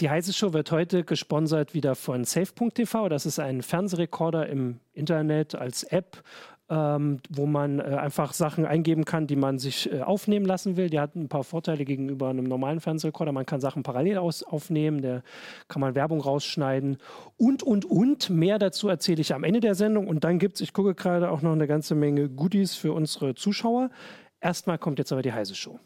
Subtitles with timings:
[0.00, 3.08] Die heiße Show wird heute gesponsert wieder von Safe.tv.
[3.08, 6.22] Das ist ein Fernsehrekorder im Internet als App
[6.70, 10.90] ähm, wo man äh, einfach Sachen eingeben kann, die man sich äh, aufnehmen lassen will.
[10.90, 13.32] Die hat ein paar Vorteile gegenüber einem normalen Fernsehrekorder.
[13.32, 15.22] Man kann Sachen parallel aus aufnehmen, da
[15.68, 16.98] kann man Werbung rausschneiden
[17.36, 18.30] und, und, und.
[18.30, 20.08] Mehr dazu erzähle ich am Ende der Sendung.
[20.08, 23.34] Und dann gibt es, ich gucke gerade, auch noch eine ganze Menge Goodies für unsere
[23.34, 23.90] Zuschauer.
[24.40, 25.78] Erstmal kommt jetzt aber die heiße Show.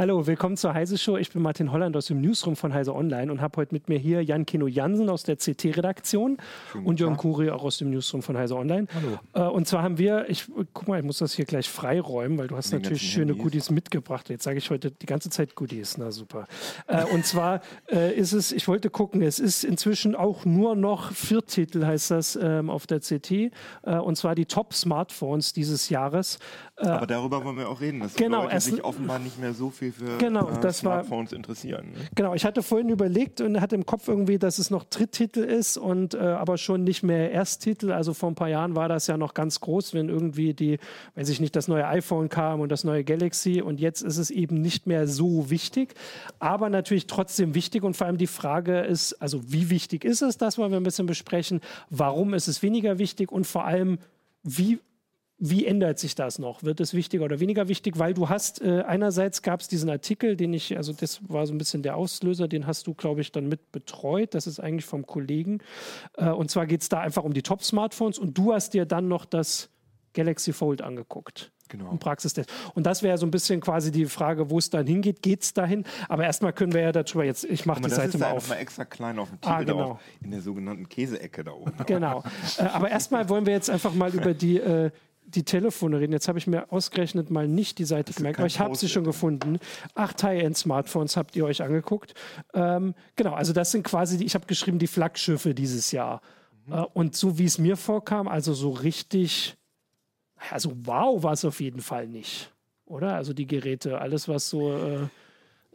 [0.00, 1.18] Hallo, willkommen zur Heise Show.
[1.18, 3.98] Ich bin Martin Holland aus dem Newsroom von Heise Online und habe heute mit mir
[3.98, 6.38] hier Jan Kino Jansen aus der CT-Redaktion
[6.84, 8.86] und Jörn Kuri auch aus dem Newsroom von Heise Online.
[8.94, 9.18] Hallo.
[9.34, 12.48] Äh, und zwar haben wir, ich guck mal, ich muss das hier gleich freiräumen, weil
[12.48, 13.42] du hast Den natürlich schöne Handys.
[13.42, 14.30] Goodies mitgebracht.
[14.30, 15.98] Jetzt sage ich heute die ganze Zeit Goodies.
[15.98, 16.46] Na super.
[16.86, 17.60] Äh, und zwar
[17.92, 22.10] äh, ist es, ich wollte gucken, es ist inzwischen auch nur noch vier Titel, heißt
[22.10, 23.52] das ähm, auf der CT.
[23.82, 26.38] Und zwar die Top-Smartphones dieses Jahres.
[26.76, 29.89] Aber darüber wollen wir auch reden, dass genau, Leute sich offenbar nicht mehr so viel
[29.90, 31.92] für genau, äh, das Smartphones war, interessieren.
[31.92, 31.98] Ne?
[32.14, 35.76] Genau, ich hatte vorhin überlegt und hatte im Kopf irgendwie, dass es noch Dritttitel ist
[35.76, 37.92] und äh, aber schon nicht mehr Ersttitel.
[37.92, 40.78] Also vor ein paar Jahren war das ja noch ganz groß, wenn irgendwie die,
[41.14, 44.30] wenn sich nicht das neue iPhone kam und das neue Galaxy und jetzt ist es
[44.30, 45.94] eben nicht mehr so wichtig,
[46.38, 50.38] aber natürlich trotzdem wichtig und vor allem die Frage ist, also wie wichtig ist es,
[50.38, 53.98] das wollen wir ein bisschen besprechen, warum ist es weniger wichtig und vor allem,
[54.42, 54.78] wie
[55.42, 56.62] wie ändert sich das noch?
[56.62, 57.98] Wird es wichtiger oder weniger wichtig?
[57.98, 61.54] Weil du hast, äh, einerseits gab es diesen Artikel, den ich, also das war so
[61.54, 64.34] ein bisschen der Auslöser, den hast du, glaube ich, dann mit betreut.
[64.34, 65.60] Das ist eigentlich vom Kollegen.
[66.18, 69.08] Äh, und zwar geht es da einfach um die Top-Smartphones und du hast dir dann
[69.08, 69.70] noch das
[70.12, 71.52] Galaxy Fold angeguckt.
[71.70, 71.96] Genau.
[71.96, 72.52] Praxistest.
[72.74, 75.22] Und das wäre so ein bisschen quasi die Frage, wo es dann hingeht.
[75.22, 75.84] Geht es dahin?
[76.08, 78.48] Aber erstmal können wir ja darüber jetzt, ich mache die Seite mal auf.
[78.48, 80.00] mal extra klein auf dem ah, Titel ah, genau.
[80.22, 81.72] in der sogenannten Käseecke da oben.
[81.86, 82.24] Genau.
[82.58, 84.90] äh, aber erstmal wollen wir jetzt einfach mal über die äh,
[85.34, 86.12] die Telefone reden.
[86.12, 89.04] Jetzt habe ich mir ausgerechnet mal nicht die Seite gemerkt, aber ich habe sie schon
[89.04, 89.58] gefunden.
[89.94, 92.14] Acht High-End-Smartphones habt ihr euch angeguckt.
[92.54, 96.20] Ähm, genau, also das sind quasi, die, ich habe geschrieben, die Flaggschiffe dieses Jahr.
[96.66, 96.72] Mhm.
[96.72, 99.56] Äh, und so wie es mir vorkam, also so richtig,
[100.50, 102.52] also wow war es auf jeden Fall nicht.
[102.86, 103.14] Oder?
[103.14, 104.76] Also die Geräte, alles was so...
[104.76, 105.08] Äh,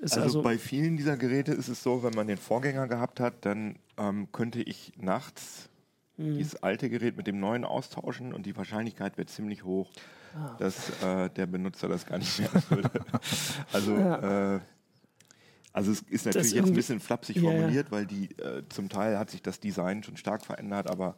[0.02, 3.46] also, also, bei vielen dieser Geräte ist es so, wenn man den Vorgänger gehabt hat,
[3.46, 5.70] dann ähm, könnte ich nachts
[6.18, 6.38] mhm.
[6.38, 9.90] dieses alte Gerät mit dem neuen austauschen und die Wahrscheinlichkeit wird ziemlich hoch,
[10.36, 10.56] ah.
[10.60, 12.92] dass äh, der Benutzer das gar nicht mehr würde.
[13.72, 14.56] also ja.
[14.56, 14.60] äh,
[15.76, 17.52] also es ist natürlich jetzt ein bisschen flapsig yeah.
[17.52, 21.18] formuliert, weil die äh, zum Teil hat sich das Design schon stark verändert, aber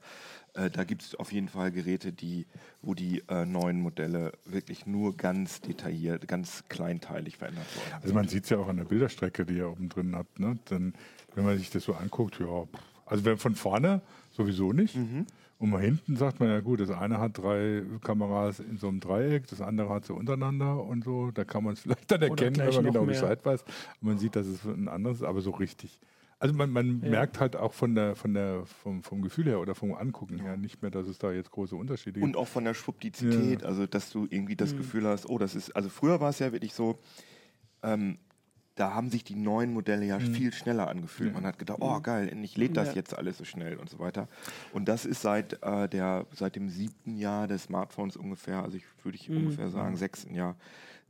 [0.56, 2.48] äh, da gibt es auf jeden Fall Geräte, die,
[2.82, 8.02] wo die äh, neuen Modelle wirklich nur ganz detailliert, ganz kleinteilig verändert wurden.
[8.02, 10.40] Also man sieht es ja auch an der Bilderstrecke, die er oben drin hat.
[10.40, 10.58] Ne?
[10.66, 10.96] Dann,
[11.36, 12.68] wenn man sich das so anguckt, ja,
[13.06, 14.02] also wenn von vorne
[14.38, 14.96] Sowieso nicht.
[14.96, 15.26] Mhm.
[15.60, 19.00] Und mal hinten sagt man ja gut, das eine hat drei Kameras in so einem
[19.00, 21.32] Dreieck, das andere hat sie untereinander und so.
[21.32, 23.20] Da kann man es vielleicht dann erkennen, wenn man genau mehr.
[23.20, 23.64] Bescheid weiß.
[23.64, 26.00] Und man sieht, dass es ein anderes ist, aber so richtig.
[26.40, 27.10] Also man, man ja.
[27.10, 30.56] merkt halt auch von der, von der, vom, vom Gefühl her oder vom Angucken her
[30.56, 32.24] nicht mehr, dass es da jetzt große Unterschiede gibt.
[32.24, 33.68] Und auch von der Schwuppdizität, ja.
[33.68, 34.78] also dass du irgendwie das mhm.
[34.78, 37.00] Gefühl hast, oh, das ist, also früher war es ja wirklich so,
[37.82, 38.20] ähm,
[38.78, 40.34] da haben sich die neuen Modelle ja mhm.
[40.34, 41.34] viel schneller angefühlt.
[41.34, 42.04] Man hat gedacht, oh mhm.
[42.04, 42.96] geil, endlich lädt das ja.
[42.96, 44.28] jetzt alles so schnell und so weiter.
[44.72, 48.86] Und das ist seit, äh, der, seit dem siebten Jahr des Smartphones ungefähr, also ich
[49.04, 49.38] würde ich mhm.
[49.38, 50.56] ungefähr sagen, sechsten Jahr,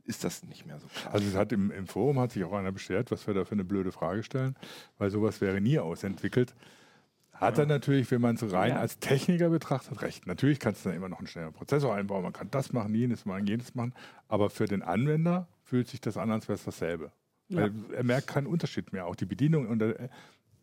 [0.04, 1.12] ist das nicht mehr so klar.
[1.12, 3.52] Also es hat im, im Forum hat sich auch einer beschwert, was wir da für
[3.52, 4.56] eine blöde Frage stellen,
[4.96, 6.54] weil sowas wäre nie ausentwickelt.
[7.34, 7.64] Hat ja.
[7.64, 8.80] er natürlich, wenn man es rein ja.
[8.80, 10.26] als Techniker betrachtet, recht.
[10.26, 13.26] Natürlich kannst du dann immer noch einen schnellen Prozessor einbauen, man kann das machen, jenes
[13.26, 13.92] machen, jenes machen,
[14.28, 17.12] aber für den Anwender fühlt sich das an, als wäre es dasselbe.
[17.48, 17.68] Ja.
[17.92, 19.06] er merkt keinen Unterschied mehr.
[19.06, 20.08] Auch die Bedienung, und, äh,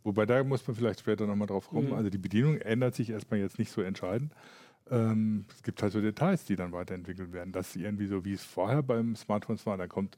[0.03, 1.87] wobei da muss man vielleicht später nochmal drauf kommen.
[1.87, 1.93] Mhm.
[1.93, 4.31] Also die Bedienung ändert sich erstmal jetzt nicht so entscheidend.
[4.89, 7.51] Ähm, es gibt halt so Details, die dann weiterentwickelt werden.
[7.51, 10.17] Das irgendwie so, wie es vorher beim Smartphone war, da kommt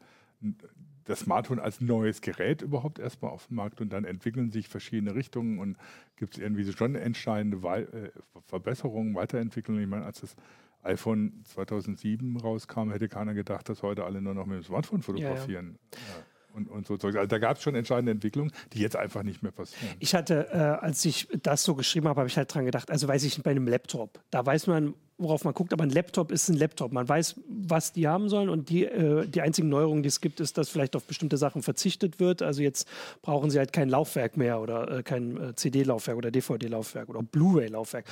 [1.06, 5.16] das Smartphone als neues Gerät überhaupt erstmal auf den Markt und dann entwickeln sich verschiedene
[5.16, 5.78] Richtungen und
[6.18, 8.12] gibt es irgendwie so schon entscheidende We äh,
[8.46, 9.82] Verbesserungen, Weiterentwicklungen.
[9.82, 10.36] Ich meine, als das
[10.84, 15.80] iPhone 2007 rauskam, hätte keiner gedacht, dass heute alle nur noch mit dem Smartphone fotografieren.
[15.94, 16.06] Ja, ja.
[16.18, 16.26] Ja
[16.58, 19.52] und, und so Also da gab es schon entscheidende Entwicklungen, die jetzt einfach nicht mehr
[19.52, 19.96] passieren.
[20.00, 23.08] Ich hatte, äh, als ich das so geschrieben habe, habe ich halt dran gedacht, also
[23.08, 26.48] weiß ich bei einem Laptop, da weiß man, worauf man guckt, aber ein Laptop ist
[26.50, 26.92] ein Laptop.
[26.92, 30.40] Man weiß, was die haben sollen und die, äh, die einzigen Neuerungen, die es gibt,
[30.40, 32.44] ist, dass vielleicht auf bestimmte Sachen verzichtet wird.
[32.44, 32.88] Also jetzt
[33.24, 38.06] brauchen sie halt kein Laufwerk mehr oder äh, kein äh, CD-Laufwerk oder DVD-Laufwerk oder Blu-ray-Laufwerk.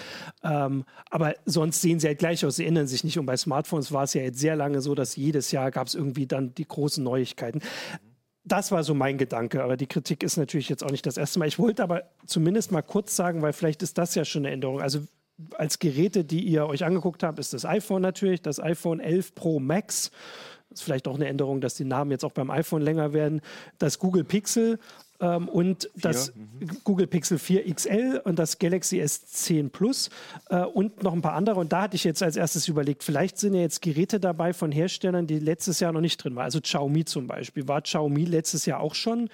[0.44, 3.20] Ähm, aber sonst sehen sie halt gleich aus, sie ändern sich nicht.
[3.20, 5.94] Und bei Smartphones war es ja jetzt sehr lange so, dass jedes Jahr gab es
[5.94, 7.62] irgendwie dann die großen Neuigkeiten
[8.46, 11.40] das war so mein Gedanke, aber die Kritik ist natürlich jetzt auch nicht das erste
[11.40, 11.48] Mal.
[11.48, 14.82] Ich wollte aber zumindest mal kurz sagen, weil vielleicht ist das ja schon eine Änderung.
[14.82, 15.00] Also
[15.58, 19.60] als Geräte, die ihr euch angeguckt habt, ist das iPhone natürlich, das iPhone 11 Pro
[19.60, 20.12] Max.
[20.70, 23.42] Das ist vielleicht auch eine Änderung, dass die Namen jetzt auch beim iPhone länger werden.
[23.80, 24.80] Das Google Pixel
[25.20, 26.70] ähm, und das mhm.
[26.84, 30.10] Google Pixel 4 XL und das Galaxy S10 Plus
[30.50, 31.60] äh, und noch ein paar andere.
[31.60, 34.72] Und da hatte ich jetzt als erstes überlegt, vielleicht sind ja jetzt Geräte dabei von
[34.72, 36.46] Herstellern, die letztes Jahr noch nicht drin waren.
[36.46, 37.68] Also Xiaomi zum Beispiel.
[37.68, 39.30] War Xiaomi letztes Jahr auch schon?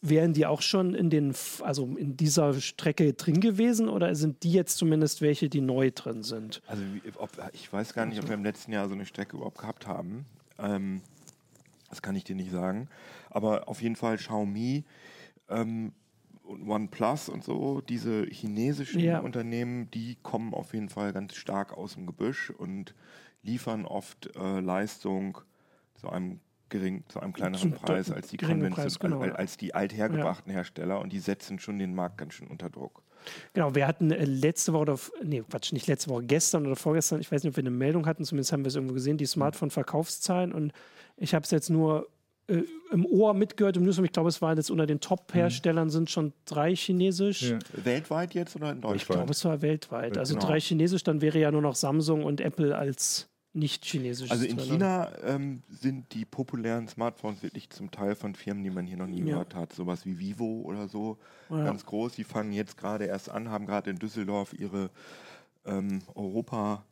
[0.00, 4.52] Wären die auch schon in den, also in dieser Strecke drin gewesen oder sind die
[4.52, 6.62] jetzt zumindest welche, die neu drin sind?
[6.68, 6.82] Also
[7.16, 9.88] ob, ich weiß gar nicht, ob wir im letzten Jahr so eine Strecke überhaupt gehabt
[9.88, 10.24] haben.
[10.60, 11.02] Ähm,
[11.90, 12.88] das kann ich dir nicht sagen.
[13.30, 14.84] Aber auf jeden Fall Xiaomi
[15.48, 15.92] ähm,
[16.44, 19.20] OnePlus und so, diese chinesischen ja.
[19.20, 22.94] Unternehmen, die kommen auf jeden Fall ganz stark aus dem Gebüsch und
[23.42, 25.38] liefern oft äh, Leistung
[25.94, 29.20] zu einem gering, zu einem kleineren Preis als die Preis, genau.
[29.20, 30.58] als, als die althergebrachten ja.
[30.58, 33.02] Hersteller und die setzen schon den Markt ganz schön unter Druck.
[33.52, 37.20] Genau, wir hatten äh, letzte Woche, oder, nee, Quatsch, nicht letzte Woche, gestern oder vorgestern,
[37.20, 39.26] ich weiß nicht, ob wir eine Meldung hatten, zumindest haben wir es irgendwo gesehen, die
[39.26, 40.72] Smartphone-Verkaufszahlen und
[41.16, 42.08] ich habe es jetzt nur
[42.48, 44.06] äh, im Ohr mitgehört im Newsroom.
[44.06, 47.50] Ich glaube, es waren jetzt unter den Top-Herstellern sind schon drei chinesisch.
[47.50, 47.58] Ja.
[47.84, 49.02] Weltweit jetzt oder in Deutschland?
[49.02, 50.18] Ich glaube, es war weltweit.
[50.18, 50.46] Also genau.
[50.46, 54.30] drei chinesisch, dann wäre ja nur noch Samsung und Apple als nicht chinesisch.
[54.30, 58.86] Also in China ähm, sind die populären Smartphones wirklich zum Teil von Firmen, die man
[58.86, 59.24] hier noch nie ja.
[59.24, 59.72] gehört hat.
[59.72, 61.18] Sowas wie Vivo oder so.
[61.50, 61.64] Ja.
[61.64, 62.12] Ganz groß.
[62.14, 64.90] Die fangen jetzt gerade erst an, haben gerade in Düsseldorf ihre
[65.64, 66.84] ähm, Europa-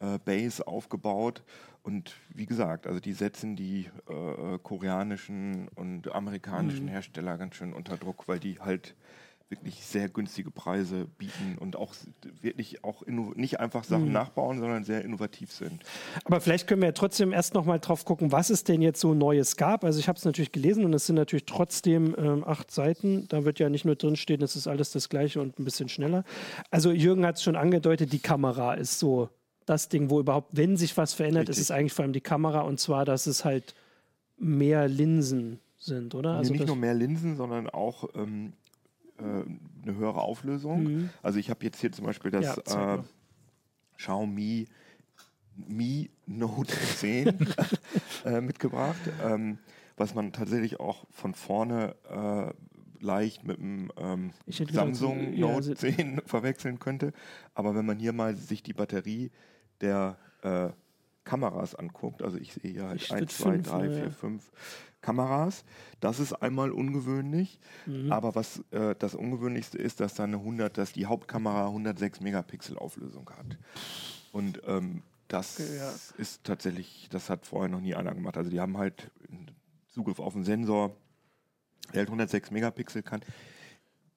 [0.00, 1.42] äh, Base aufgebaut.
[1.82, 6.90] Und wie gesagt, also die setzen die äh, koreanischen und amerikanischen mhm.
[6.90, 8.96] Hersteller ganz schön unter Druck, weil die halt
[9.48, 11.94] wirklich sehr günstige Preise bieten und auch
[12.40, 14.12] wirklich auch nicht einfach Sachen mhm.
[14.12, 15.82] nachbauen, sondern sehr innovativ sind.
[16.24, 19.00] Aber vielleicht können wir ja trotzdem erst noch mal drauf gucken, was es denn jetzt
[19.00, 19.84] so Neues gab.
[19.84, 23.28] Also ich habe es natürlich gelesen und es sind natürlich trotzdem ähm, acht Seiten.
[23.28, 26.24] Da wird ja nicht nur drinstehen, es ist alles das Gleiche und ein bisschen schneller.
[26.72, 29.28] Also Jürgen hat es schon angedeutet, die Kamera ist so
[29.66, 31.58] das Ding, wo überhaupt, wenn sich was verändert, Richtig.
[31.58, 33.74] ist es eigentlich vor allem die Kamera und zwar, dass es halt
[34.38, 36.32] mehr Linsen sind, oder?
[36.32, 38.52] Also nicht nur mehr Linsen, sondern auch ähm,
[39.18, 40.84] äh, eine höhere Auflösung.
[40.84, 41.10] Mhm.
[41.22, 42.98] Also ich habe jetzt hier zum Beispiel das ja, äh,
[43.96, 44.66] Xiaomi
[45.56, 47.34] Mi Note 10
[48.24, 49.58] äh, mitgebracht, ähm,
[49.96, 52.52] was man tatsächlich auch von vorne äh,
[53.04, 57.12] leicht mit dem ähm, Samsung gesagt, Note ja, 10 verwechseln könnte.
[57.54, 59.30] Aber wenn man hier mal sich die Batterie
[59.80, 60.68] der äh,
[61.24, 64.52] Kameras anguckt, also ich sehe hier halt 1, 2, 3, 4, 5
[65.00, 65.64] Kameras.
[66.00, 68.10] Das ist einmal ungewöhnlich, mhm.
[68.12, 72.78] aber was äh, das Ungewöhnlichste ist, dass da eine 100, dass die Hauptkamera 106 Megapixel
[72.78, 73.58] Auflösung hat.
[74.32, 75.92] Und ähm, das ja.
[76.18, 78.36] ist tatsächlich, das hat vorher noch nie einer gemacht.
[78.36, 79.10] Also die haben halt
[79.88, 80.94] Zugriff auf einen Sensor,
[81.92, 83.20] der halt 106 Megapixel kann.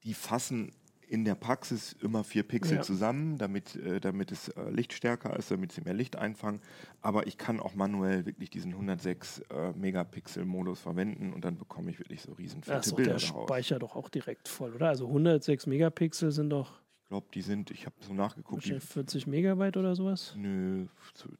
[0.04, 0.72] Die fassen
[1.10, 2.82] in der Praxis immer vier Pixel ja.
[2.82, 6.60] zusammen, damit, äh, damit es äh, lichtstärker ist, damit sie mehr Licht einfangen.
[7.02, 11.90] Aber ich kann auch manuell wirklich diesen 106 äh, Megapixel Modus verwenden und dann bekomme
[11.90, 13.42] ich wirklich so riesen fette Bilder der daraus.
[13.48, 14.88] Speicher doch auch direkt voll, oder?
[14.88, 16.79] Also 106 Megapixel sind doch
[17.10, 18.64] glaube, die sind, ich habe so nachgeguckt.
[18.64, 20.32] Die, 40 Megabyte oder sowas?
[20.36, 20.86] Nö,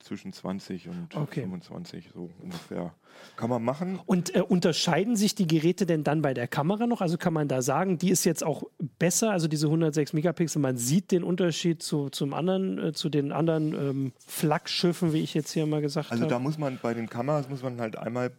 [0.01, 1.43] zwischen 20 und okay.
[1.43, 2.93] 25, so ungefähr.
[3.37, 4.01] Kann man machen.
[4.05, 7.01] Und äh, unterscheiden sich die Geräte denn dann bei der Kamera noch?
[7.01, 8.65] Also kann man da sagen, die ist jetzt auch
[8.99, 13.31] besser, also diese 106 Megapixel, man sieht den Unterschied zu, zum anderen, äh, zu den
[13.31, 16.21] anderen ähm, Flaggschiffen, wie ich jetzt hier mal gesagt habe?
[16.21, 18.33] Also da muss man bei den Kameras muss man halt einmal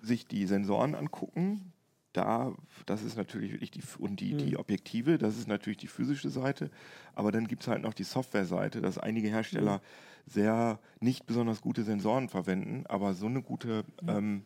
[0.00, 1.72] sich die Sensoren angucken,
[2.18, 2.52] da,
[2.86, 4.38] das ist natürlich wirklich die, und die, mhm.
[4.38, 6.68] die Objektive, das ist natürlich die physische Seite,
[7.14, 10.30] aber dann gibt es halt noch die Software-Seite, dass einige Hersteller mhm.
[10.30, 14.42] sehr nicht besonders gute Sensoren verwenden, aber so eine gute ähm,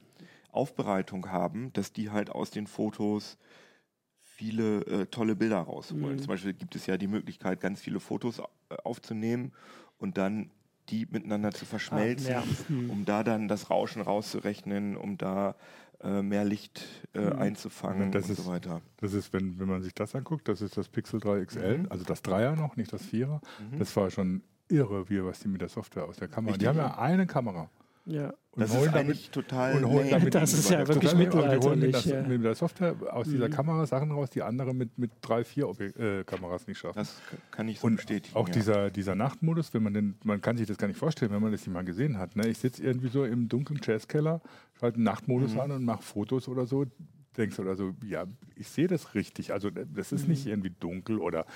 [0.50, 3.38] Aufbereitung haben, dass die halt aus den Fotos
[4.20, 6.16] viele äh, tolle Bilder rausholen.
[6.16, 6.18] Mhm.
[6.18, 8.42] Zum Beispiel gibt es ja die Möglichkeit, ganz viele Fotos äh,
[8.84, 9.52] aufzunehmen
[9.98, 10.50] und dann
[10.90, 12.44] die miteinander zu verschmelzen, ah, ja.
[12.68, 12.90] mhm.
[12.90, 15.54] um da dann das Rauschen rauszurechnen, um da
[16.22, 17.32] mehr Licht äh, mhm.
[17.38, 18.80] einzufangen und, und so weiter.
[18.98, 21.86] Das ist, wenn, wenn man sich das anguckt, das ist das Pixel 3 XL, mhm.
[21.90, 23.40] also das Dreier noch, nicht das Vierer.
[23.70, 23.78] Mhm.
[23.78, 26.54] Das war schon irre, wie was die mit der Software aus der Kamera.
[26.54, 26.62] Richtig.
[26.62, 27.68] Die haben ja eine Kamera.
[28.04, 28.34] Ja.
[28.54, 29.76] Und das ist eigentlich total.
[29.76, 32.02] Und holen damit das ist ja wirklich mittelalterlich.
[32.02, 33.52] Die holen mit der Software aus dieser mhm.
[33.52, 36.98] Kamera Sachen raus, die andere mit, mit drei, vier Objek äh, Kameras nicht schaffen.
[36.98, 37.16] Das
[37.50, 38.36] kann ich so und bestätigen.
[38.36, 38.54] Auch ja.
[38.54, 41.52] dieser, dieser Nachtmodus, wenn man den, man kann sich das gar nicht vorstellen, wenn man
[41.52, 42.36] das nicht mal gesehen hat.
[42.36, 42.48] Ne?
[42.48, 44.42] Ich sitze irgendwie so im dunklen Jazzkeller,
[44.82, 45.60] schalte einen Nachtmodus mhm.
[45.60, 46.86] an und mache Fotos oder so.
[47.36, 49.52] Denkst du oder so, ja, ich sehe das richtig.
[49.52, 50.30] Also das ist mhm.
[50.30, 51.46] nicht irgendwie dunkel oder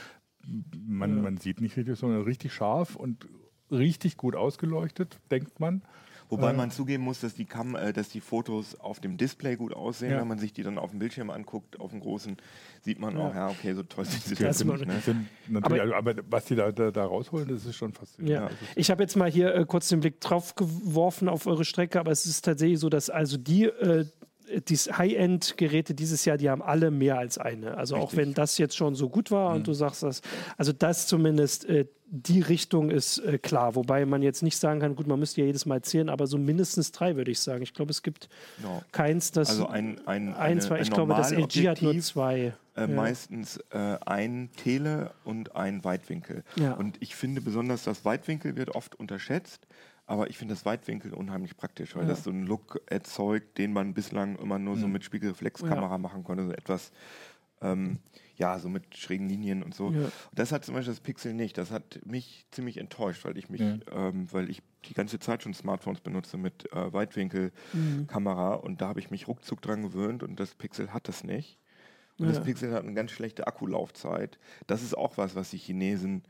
[0.87, 1.23] man, ja.
[1.23, 3.29] man sieht nicht richtig, sondern richtig scharf und
[3.69, 5.83] richtig gut ausgeleuchtet, denkt man.
[6.29, 9.73] Wobei man zugeben muss, dass die, Kam äh, dass die Fotos auf dem Display gut
[9.73, 10.13] aussehen.
[10.13, 10.21] Ja.
[10.21, 12.37] Wenn man sich die dann auf dem Bildschirm anguckt, auf dem großen,
[12.83, 14.87] sieht man auch, ja, okay, so toll sind sie das nicht.
[14.87, 15.01] Ne?
[15.01, 18.51] Sind aber, also, aber, was die da, da, da, rausholen, das ist schon faszinierend.
[18.51, 18.57] Ja.
[18.75, 22.11] Ich habe jetzt mal hier äh, kurz den Blick drauf geworfen auf eure Strecke, aber
[22.11, 24.07] es ist tatsächlich so, dass also die äh,
[24.69, 27.77] die High-End-Geräte dieses Jahr, die haben alle mehr als eine.
[27.77, 28.13] Also Richtig.
[28.13, 29.57] auch wenn das jetzt schon so gut war mhm.
[29.57, 30.21] und du sagst das,
[30.57, 33.75] also das zumindest, äh, die Richtung ist äh, klar.
[33.75, 36.39] Wobei man jetzt nicht sagen kann, gut, man müsste ja jedes Mal zählen, aber so
[36.39, 37.63] mindestens drei würde ich sagen.
[37.63, 38.29] Ich glaube, es gibt
[38.63, 38.83] no.
[38.93, 39.51] keins, das.
[39.51, 42.55] Also ein, ein, ein zwei, ich glaube, das LG hat nur zwei.
[42.77, 42.87] Äh, ja.
[42.87, 46.45] Meistens äh, ein Tele und ein Weitwinkel.
[46.57, 46.75] Ja.
[46.75, 49.67] Und ich finde besonders, das Weitwinkel wird oft unterschätzt.
[50.07, 52.11] Aber ich finde das Weitwinkel unheimlich praktisch, weil ja.
[52.11, 54.95] das so einen Look erzeugt, den man bislang immer nur so mhm.
[54.95, 55.99] mit Spiegelreflexkamera ja.
[55.99, 56.47] machen konnte.
[56.47, 56.93] So etwas,
[57.61, 57.99] ähm,
[58.37, 59.91] ja, so mit schrägen Linien und so.
[59.91, 60.11] Ja.
[60.33, 61.59] Das hat zum Beispiel das Pixel nicht.
[61.59, 65.55] Das hat mich ziemlich enttäuscht, weil ich mich, ähm, weil ich die ganze Zeit schon
[65.55, 68.63] Smartphones benutze mit äh, Weitwinkelkamera mhm.
[68.63, 71.59] und da habe ich mich ruckzuck dran gewöhnt und das Pixel hat das nicht.
[72.19, 74.39] Und das Pixel hat eine ganz schlechte Akkulaufzeit.
[74.67, 76.23] Das ist auch was, was die Chinesen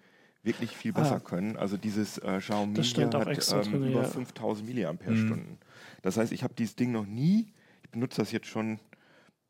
[0.47, 1.21] wirklich viel besser ah.
[1.21, 1.57] können.
[1.57, 4.09] Also dieses äh, Xiaomi hat ähm, drin, über ja.
[4.09, 4.93] 5000 mAh.
[5.11, 5.59] Mhm.
[6.03, 8.79] Das heißt, ich habe dieses Ding noch nie, ich benutze das jetzt schon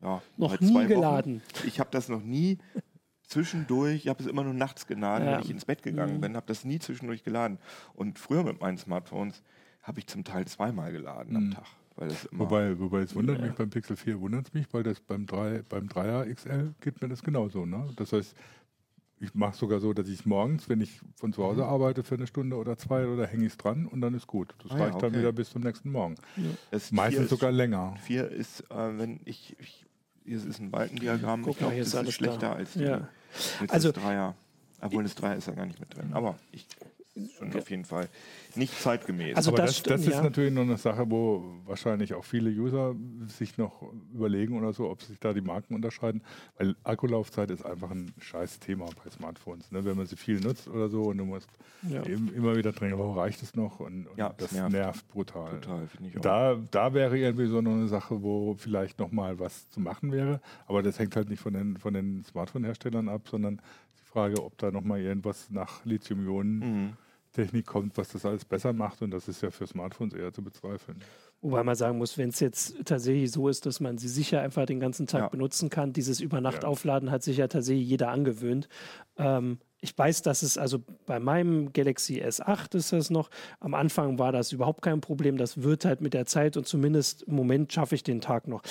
[0.02, 1.42] ja, noch nie geladen.
[1.54, 1.68] Wochen.
[1.68, 2.58] Ich habe das noch nie
[3.22, 5.34] zwischendurch, ich habe es immer nur nachts geladen, ja.
[5.34, 6.20] wenn ich ins Bett gegangen mhm.
[6.22, 7.58] bin, habe das nie zwischendurch geladen.
[7.94, 9.42] Und früher mit meinen Smartphones
[9.82, 11.36] habe ich zum Teil zweimal geladen mhm.
[11.36, 11.66] am Tag.
[12.32, 13.46] wobei, wobei es wundert ja.
[13.46, 17.00] mich beim Pixel 4 wundert es mich, weil das beim 3, beim 3er XL geht
[17.02, 17.66] mir das genauso.
[17.66, 17.88] Ne?
[17.96, 18.34] Das heißt,
[19.18, 21.68] ich mache sogar so, dass ich morgens, wenn ich von zu Hause mhm.
[21.68, 24.54] arbeite für eine Stunde oder zwei, oder hänge ich es dran und dann ist gut.
[24.62, 25.10] Das ah, reicht ja, okay.
[25.10, 26.16] dann wieder bis zum nächsten Morgen.
[26.36, 26.78] Ja.
[26.90, 27.94] Meistens sogar ist, länger.
[28.02, 29.86] Vier ist, äh, wenn ich, ich,
[30.24, 32.52] hier ist ein Balkendiagramm, Guck ich glaube, das ist schlechter da.
[32.52, 33.08] als die, ja.
[33.68, 34.34] also, das Dreier.
[34.82, 36.10] Obwohl das Dreier ist ja gar nicht mit drin.
[36.12, 36.66] Aber ich
[37.38, 38.08] schon auf jeden Fall
[38.54, 39.36] nicht zeitgemäß.
[39.36, 40.22] Also Aber das, das, das ist ja.
[40.22, 42.94] natürlich noch eine Sache, wo wahrscheinlich auch viele User
[43.26, 43.82] sich noch
[44.12, 46.22] überlegen oder so, ob sich da die Marken unterscheiden.
[46.58, 49.70] Weil Akkulaufzeit ist einfach ein scheiß Thema bei Smartphones.
[49.72, 49.84] Ne?
[49.84, 51.48] Wenn man sie viel nutzt oder so und du musst
[51.88, 52.04] ja.
[52.06, 53.80] eben immer wieder drängen, warum reicht es noch?
[53.80, 55.60] Und, und ja, das nervt, nervt brutal.
[55.60, 55.88] Total,
[56.20, 60.12] da, da wäre irgendwie so noch eine Sache, wo vielleicht noch mal was zu machen
[60.12, 60.40] wäre.
[60.66, 63.60] Aber das hängt halt nicht von den, von den Smartphone-Herstellern ab, sondern
[63.98, 66.92] die Frage, ob da noch mal irgendwas nach Lithium-Ionen mhm
[67.36, 69.02] Technik kommt, was das alles besser macht.
[69.02, 70.98] Und das ist ja für Smartphones eher zu bezweifeln.
[71.42, 74.64] Wobei man sagen muss, wenn es jetzt tatsächlich so ist, dass man sie sicher einfach
[74.66, 75.28] den ganzen Tag ja.
[75.28, 78.68] benutzen kann, dieses Übernachtaufladen hat sich ja tatsächlich jeder angewöhnt.
[79.18, 83.30] Ähm, ich weiß, dass es also bei meinem Galaxy S8 ist das noch.
[83.60, 85.36] Am Anfang war das überhaupt kein Problem.
[85.36, 88.62] Das wird halt mit der Zeit und zumindest im Moment schaffe ich den Tag noch.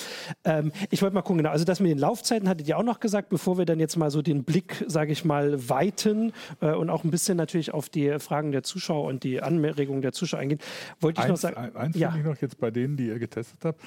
[0.44, 1.50] Ähm, ich wollte mal gucken, genau.
[1.50, 4.10] Also das mit den Laufzeiten hattet ihr auch noch gesagt, bevor wir dann jetzt mal
[4.10, 8.18] so den Blick, sage ich mal, weiten äh, und auch ein bisschen natürlich auf die
[8.18, 10.60] Fragen der Zuschauer und die Anregungen der Zuschauer eingehen,
[11.00, 11.76] wollte ich eins, noch sagen.
[11.76, 12.10] Eins ja.
[12.10, 13.80] finde ich noch jetzt bei denen, die ihr getestet habt,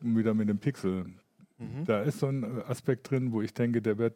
[0.00, 1.04] wieder mit dem Pixel.
[1.58, 1.84] Mhm.
[1.86, 4.14] Da ist so ein Aspekt drin, wo ich denke, der wird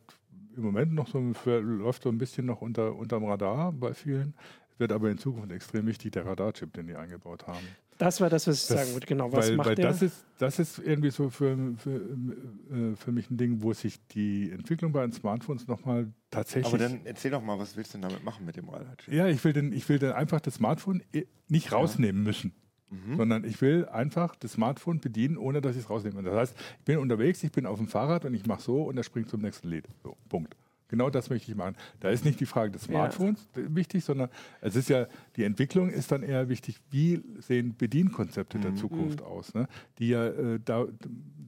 [0.57, 4.35] im Moment noch so, läuft so ein bisschen noch unter, unterm Radar bei vielen.
[4.79, 7.67] Wird aber in Zukunft extrem wichtig, der Radarchip, den die eingebaut haben.
[7.99, 9.33] Das war das, was ich das, sagen wollte, genau.
[9.33, 9.87] Was weil, macht weil der?
[9.87, 14.07] Das ist, das ist irgendwie so für, für, äh, für mich ein Ding, wo sich
[14.09, 16.67] die Entwicklung bei den Smartphones nochmal tatsächlich.
[16.67, 19.15] Aber dann erzähl doch mal, was willst du denn damit machen mit dem Radarchip?
[19.15, 21.03] Ja, ich will, den, ich will dann einfach das Smartphone
[21.49, 22.53] nicht rausnehmen müssen.
[22.91, 23.17] Mhm.
[23.17, 26.23] Sondern ich will einfach das Smartphone bedienen, ohne dass ich es rausnehme.
[26.23, 28.97] Das heißt, ich bin unterwegs, ich bin auf dem Fahrrad und ich mache so und
[28.97, 29.89] er springt zum nächsten Lied.
[30.03, 30.57] So, Punkt.
[30.89, 31.75] Genau das möchte ich machen.
[31.99, 33.63] Da ist nicht die Frage des Smartphones ja.
[33.75, 34.29] wichtig, sondern
[34.61, 38.63] es ist ja, die Entwicklung ist dann eher wichtig, wie sehen Bedienkonzepte mhm.
[38.63, 39.27] der Zukunft mhm.
[39.27, 39.67] aus, ne?
[39.99, 40.87] die ja äh, da,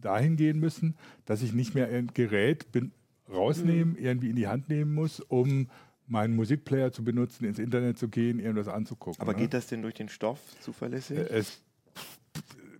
[0.00, 2.90] dahin gehen müssen, dass ich nicht mehr ein Gerät bin,
[3.32, 4.04] rausnehmen, mhm.
[4.04, 5.68] irgendwie in die Hand nehmen muss, um
[6.08, 9.20] meinen Musikplayer zu benutzen, ins Internet zu gehen, irgendwas anzugucken.
[9.20, 9.38] Aber ne?
[9.38, 11.18] geht das denn durch den Stoff zuverlässig?
[11.18, 11.62] Es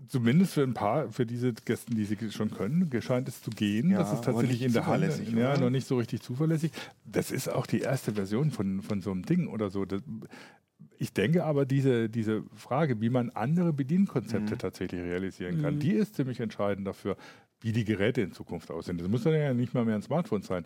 [0.09, 3.91] zumindest für ein paar, für diese Gäste, die sie schon können, scheint es zu gehen.
[3.91, 5.05] Ja, das ist tatsächlich in der Hand.
[5.35, 6.73] Ja, noch nicht so richtig zuverlässig.
[7.05, 9.85] Das ist auch die erste Version von, von so einem Ding oder so.
[9.85, 10.03] Das,
[10.99, 14.59] ich denke aber, diese, diese Frage, wie man andere Bedienkonzepte mhm.
[14.59, 15.81] tatsächlich realisieren kann, mhm.
[15.81, 17.17] die ist ziemlich entscheidend dafür,
[17.61, 18.99] wie die Geräte in Zukunft aussehen.
[18.99, 20.65] Das muss dann ja nicht mal mehr ein Smartphone sein.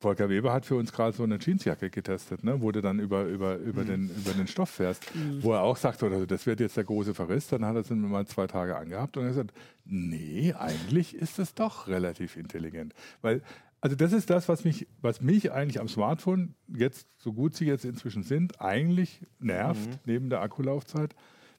[0.00, 2.62] Volker Weber hat für uns gerade so eine Jeansjacke getestet, ne?
[2.62, 3.86] wo du dann über, über, über, mhm.
[3.86, 5.42] den, über den Stoff fährst, mhm.
[5.42, 7.90] wo er auch sagt, oder, das wird jetzt der große Verriss, dann hat er es
[7.90, 12.94] mal zwei Tage angehabt und er hat gesagt, nee, eigentlich ist es doch relativ intelligent.
[13.22, 13.42] Weil,
[13.80, 17.66] also das ist das, was mich, was mich eigentlich am Smartphone, jetzt, so gut sie
[17.66, 19.98] jetzt inzwischen sind, eigentlich nervt, mhm.
[20.04, 21.14] neben der Akkulaufzeit.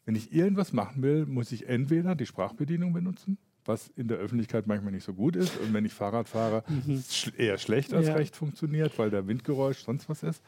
[0.05, 3.37] Wenn ich irgendwas machen will, muss ich entweder die Sprachbedienung benutzen,
[3.69, 5.57] was in der Öffentlichkeit manchmal nicht so gut ist.
[5.59, 7.01] Und wenn ich Fahrrad fahre, mhm.
[7.37, 8.15] eher schlecht als ja.
[8.15, 10.43] recht funktioniert, weil der Windgeräusch sonst was ist.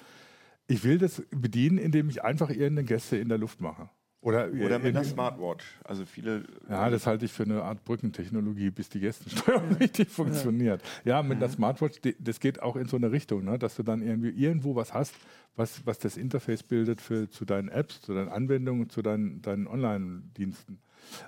[0.67, 3.89] Ich will das bedienen, indem ich einfach irgendeine Gäste in der Luft mache.
[4.23, 5.65] Oder, Oder mit einer Smartwatch.
[5.83, 6.43] Also viele.
[6.69, 10.83] Ja, das halte ich für eine Art Brückentechnologie, bis die Gästensteuerung richtig funktioniert.
[11.03, 13.57] Ja, mit einer Smartwatch, das geht auch in so eine Richtung, ne?
[13.57, 15.15] dass du dann irgendwie irgendwo was hast,
[15.55, 19.65] was, was das Interface bildet für, zu deinen Apps, zu deinen Anwendungen, zu deinen, deinen
[19.65, 20.79] Online-Diensten.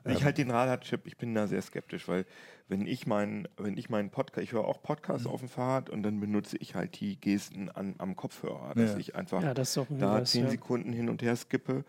[0.05, 0.23] Ich ähm.
[0.25, 2.25] halte den Radarchip, ich bin da sehr skeptisch, weil
[2.67, 5.31] wenn ich meinen, wenn ich meinen Podcast, ich höre auch Podcasts mhm.
[5.31, 8.97] auf dem Fahrrad und dann benutze ich halt die Gesten an, am Kopfhörer, dass ja.
[8.97, 10.51] ich einfach ja, das da zehn ja.
[10.51, 11.83] Sekunden hin und her skippe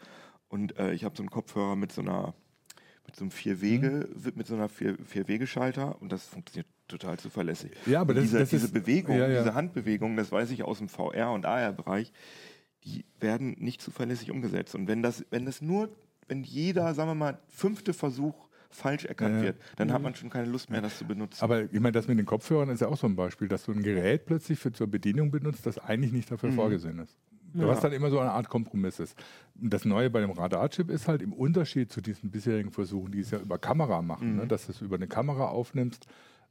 [0.49, 2.35] und äh, ich habe so einen Kopfhörer mit so einer
[3.07, 4.33] mit so einem vier Wege, mhm.
[4.35, 7.73] mit so einer vier, vier Wegeschalter und das funktioniert total zuverlässig.
[7.87, 9.43] Ja, aber das, diese, das diese ist, Bewegung, ja, ja.
[9.43, 12.13] diese Handbewegung, das weiß ich aus dem VR und AR-Bereich,
[12.85, 14.75] die werden nicht zuverlässig umgesetzt.
[14.75, 15.91] Und wenn das, wenn das nur,
[16.29, 18.35] wenn jeder, sagen wir mal, fünfte Versuch
[18.71, 19.93] falsch erkannt ja, wird, dann mhm.
[19.93, 21.43] hat man schon keine Lust mehr, das zu benutzen.
[21.43, 23.73] Aber ich meine, das mit den Kopfhörern ist ja auch so ein Beispiel, dass du
[23.73, 26.57] ein Gerät plötzlich für zur Bedienung benutzt, das eigentlich nicht dafür mhm.
[26.57, 27.17] vorgesehen ist.
[27.55, 27.69] Ja.
[27.69, 29.17] Was dann immer so eine Art Kompromiss ist.
[29.55, 33.31] Das Neue bei dem Radarchip ist halt im Unterschied zu diesen bisherigen Versuchen, die es
[33.31, 34.37] ja über Kamera machen, mhm.
[34.39, 36.09] ne, dass du es über eine Kamera aufnimmst,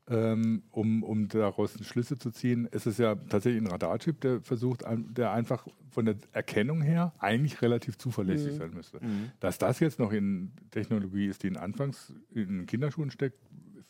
[0.10, 4.84] ähm, um, um daraus Schlüsse zu ziehen, ist es ja tatsächlich ein Radarchip, der versucht,
[4.88, 8.58] der einfach von der Erkennung her eigentlich relativ zuverlässig mhm.
[8.58, 8.98] sein müsste.
[9.00, 9.32] Mhm.
[9.40, 13.38] Dass das jetzt noch in Technologie ist, die in Anfangs in Kinderschuhen steckt,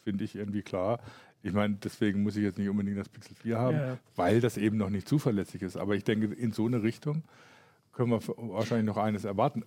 [0.04, 1.00] finde ich irgendwie klar.
[1.42, 3.98] Ich meine, deswegen muss ich jetzt nicht unbedingt das Pixel 4 haben, ja.
[4.16, 5.78] weil das eben noch nicht zuverlässig ist.
[5.78, 7.24] Aber ich denke, in so eine Richtung
[7.92, 9.64] können wir wahrscheinlich noch eines erwarten.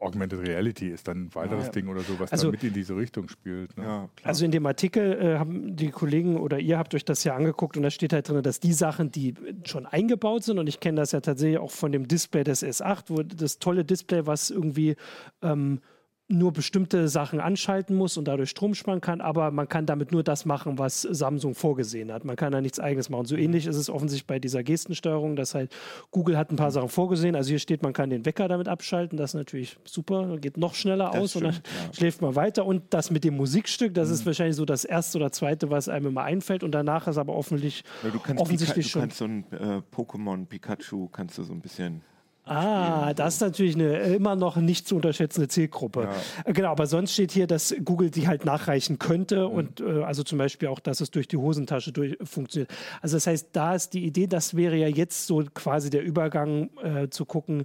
[0.00, 2.96] Augmented Reality ist dann ein weiteres ja, Ding oder so, was also, mit in diese
[2.96, 3.76] Richtung spielt.
[3.76, 3.84] Ne?
[3.84, 7.34] Ja, also in dem Artikel äh, haben die Kollegen oder ihr habt euch das ja
[7.34, 10.80] angeguckt und da steht halt drin, dass die Sachen, die schon eingebaut sind, und ich
[10.80, 14.50] kenne das ja tatsächlich auch von dem Display des S8, wo das tolle Display, was
[14.50, 14.96] irgendwie
[15.42, 15.80] ähm,
[16.28, 20.22] nur bestimmte Sachen anschalten muss und dadurch Strom sparen kann, aber man kann damit nur
[20.22, 22.26] das machen, was Samsung vorgesehen hat.
[22.26, 23.24] Man kann da nichts eigenes machen.
[23.24, 25.74] So ähnlich ist es offensichtlich bei dieser Gestensteuerung, dass halt
[26.10, 27.34] Google hat ein paar Sachen vorgesehen.
[27.34, 29.16] Also hier steht, man kann den Wecker damit abschalten.
[29.16, 30.36] Das ist natürlich super.
[30.36, 31.94] Geht noch schneller das aus stimmt, und dann ja.
[31.94, 32.66] schläft man weiter.
[32.66, 34.14] Und das mit dem Musikstück, das mhm.
[34.14, 36.62] ist wahrscheinlich so das erste oder zweite, was einem immer einfällt.
[36.62, 39.00] Und danach ist aber offensichtlich, ja, du kannst offensichtlich Pika, du schon.
[39.00, 42.02] kannst so ein äh, Pokémon Pikachu kannst du so ein bisschen
[42.48, 46.02] Ah, das ist natürlich eine immer noch nicht zu unterschätzende Zielgruppe.
[46.02, 46.10] Ja.
[46.44, 49.54] Äh, genau, aber sonst steht hier, dass Google die halt nachreichen könnte mhm.
[49.54, 52.70] und äh, also zum Beispiel auch, dass es durch die Hosentasche durch, funktioniert.
[53.02, 56.70] Also das heißt, da ist die Idee, das wäre ja jetzt so quasi der Übergang
[56.82, 57.64] äh, zu gucken,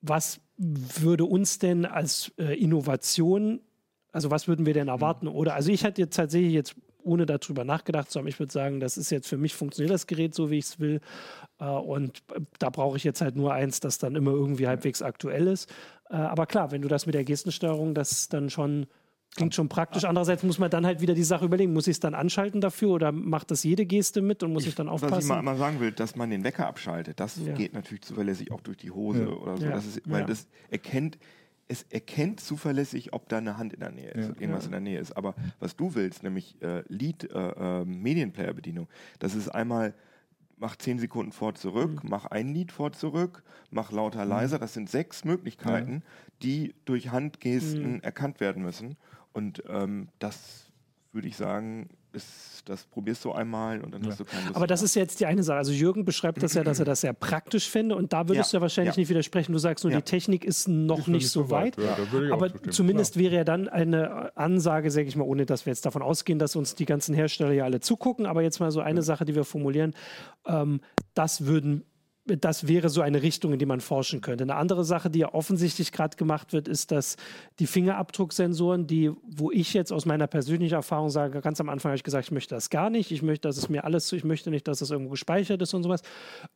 [0.00, 3.60] was würde uns denn als äh, Innovation,
[4.12, 5.26] also was würden wir denn erwarten?
[5.26, 5.34] Mhm.
[5.34, 8.26] Oder also ich hatte jetzt tatsächlich jetzt ohne darüber nachgedacht zu haben.
[8.26, 10.80] Ich würde sagen, das ist jetzt für mich funktioniert das Gerät so, wie ich es
[10.80, 11.00] will.
[11.58, 15.02] Äh, und äh, da brauche ich jetzt halt nur eins, das dann immer irgendwie halbwegs
[15.02, 15.70] aktuell ist.
[16.10, 18.86] Äh, aber klar, wenn du das mit der Gestensteuerung, das dann schon
[19.36, 20.04] klingt schon praktisch.
[20.04, 22.90] Andererseits muss man dann halt wieder die Sache überlegen, muss ich es dann anschalten dafür
[22.90, 25.16] oder macht das jede Geste mit und muss ich, ich dann aufpassen?
[25.16, 27.54] Was ich mal, mal, sagen will, dass man den Wecker abschaltet, das ja.
[27.54, 29.28] geht natürlich zuverlässig auch durch die Hose ja.
[29.28, 29.64] oder so.
[29.64, 29.70] Ja.
[29.72, 31.18] Das ist, weil das erkennt,
[31.68, 34.68] es erkennt zuverlässig, ob da eine Hand in der Nähe ist, ja, irgendwas ja.
[34.68, 35.12] in der Nähe ist.
[35.16, 39.94] Aber was du willst, nämlich äh, Lead äh, äh, Medienplayer-Bedienung, das ist einmal
[40.60, 42.10] mach zehn Sekunden vor zurück, mhm.
[42.10, 44.30] mach ein Lied vor zurück, mach lauter mhm.
[44.30, 44.58] leiser.
[44.58, 46.32] Das sind sechs Möglichkeiten, ja.
[46.42, 48.00] die durch Handgesten mhm.
[48.00, 48.96] erkannt werden müssen.
[49.32, 50.72] Und ähm, das
[51.12, 54.10] würde ich sagen, ist, das probierst du einmal und dann ja.
[54.10, 54.84] hast du keine Lust Aber das mehr.
[54.86, 55.58] ist jetzt die eine Sache.
[55.58, 58.58] Also Jürgen beschreibt das ja, dass er das sehr praktisch finde und da würdest ja.
[58.58, 59.00] du ja wahrscheinlich ja.
[59.00, 59.52] nicht widersprechen.
[59.52, 61.78] Du sagst nur, die Technik ist noch ist nicht, so weit.
[61.78, 62.32] weit.
[62.32, 66.02] Aber zumindest wäre ja dann eine Ansage, sage ich mal, ohne dass wir jetzt davon
[66.02, 69.24] ausgehen, dass uns die ganzen Hersteller ja alle zugucken, aber jetzt mal so eine Sache,
[69.24, 69.94] die wir formulieren,
[70.46, 70.80] ähm,
[71.14, 71.84] das würden
[72.36, 74.44] das wäre so eine Richtung, in die man forschen könnte.
[74.44, 77.16] Eine andere Sache, die ja offensichtlich gerade gemacht wird, ist, dass
[77.58, 81.96] die Fingerabdrucksensoren, die, wo ich jetzt aus meiner persönlichen Erfahrung sage, ganz am Anfang habe
[81.96, 84.50] ich gesagt, ich möchte das gar nicht, ich möchte, dass es mir alles, ich möchte
[84.50, 86.02] nicht, dass das irgendwo gespeichert ist und sowas.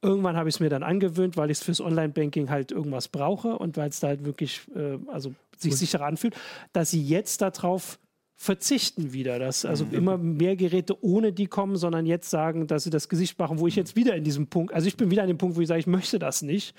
[0.03, 3.59] Irgendwann habe ich es mir dann angewöhnt, weil ich es fürs Online-Banking halt irgendwas brauche
[3.59, 6.35] und weil es da halt wirklich, äh, also sich sicherer anfühlt,
[6.73, 7.99] dass sie jetzt darauf
[8.43, 9.39] verzichten wieder.
[9.39, 9.95] Dass also mhm.
[9.95, 13.69] immer mehr Geräte ohne die kommen, sondern jetzt sagen, dass sie das Gesicht machen, wo
[13.69, 15.69] ich jetzt wieder in diesem Punkt, also ich bin wieder an dem Punkt, wo ich
[15.69, 16.75] sage, ich möchte das nicht.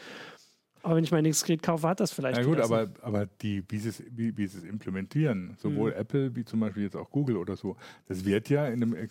[0.82, 2.38] Aber wenn ich mein nächstes Gerät kaufe, hat das vielleicht.
[2.38, 5.97] Ja gut, aber, aber die, wie, sie es, wie, wie sie es implementieren, sowohl mhm.
[5.97, 7.78] Apple wie zum Beispiel jetzt auch Google oder so,
[8.10, 9.08] das wird ja in einem äh,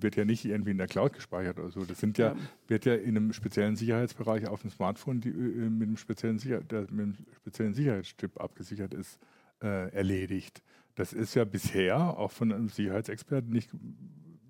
[0.00, 1.84] wird ja nicht irgendwie in der Cloud gespeichert oder so.
[1.84, 2.36] Das sind ja, ja.
[2.66, 6.60] wird ja in einem speziellen Sicherheitsbereich auf dem Smartphone, die äh, mit einem speziellen, Sicher
[6.62, 9.20] der mit einem speziellen Sicherheitschip abgesichert ist,
[9.62, 10.60] äh, erledigt.
[10.98, 13.70] Das ist ja bisher auch von einem Sicherheitsexperten nicht,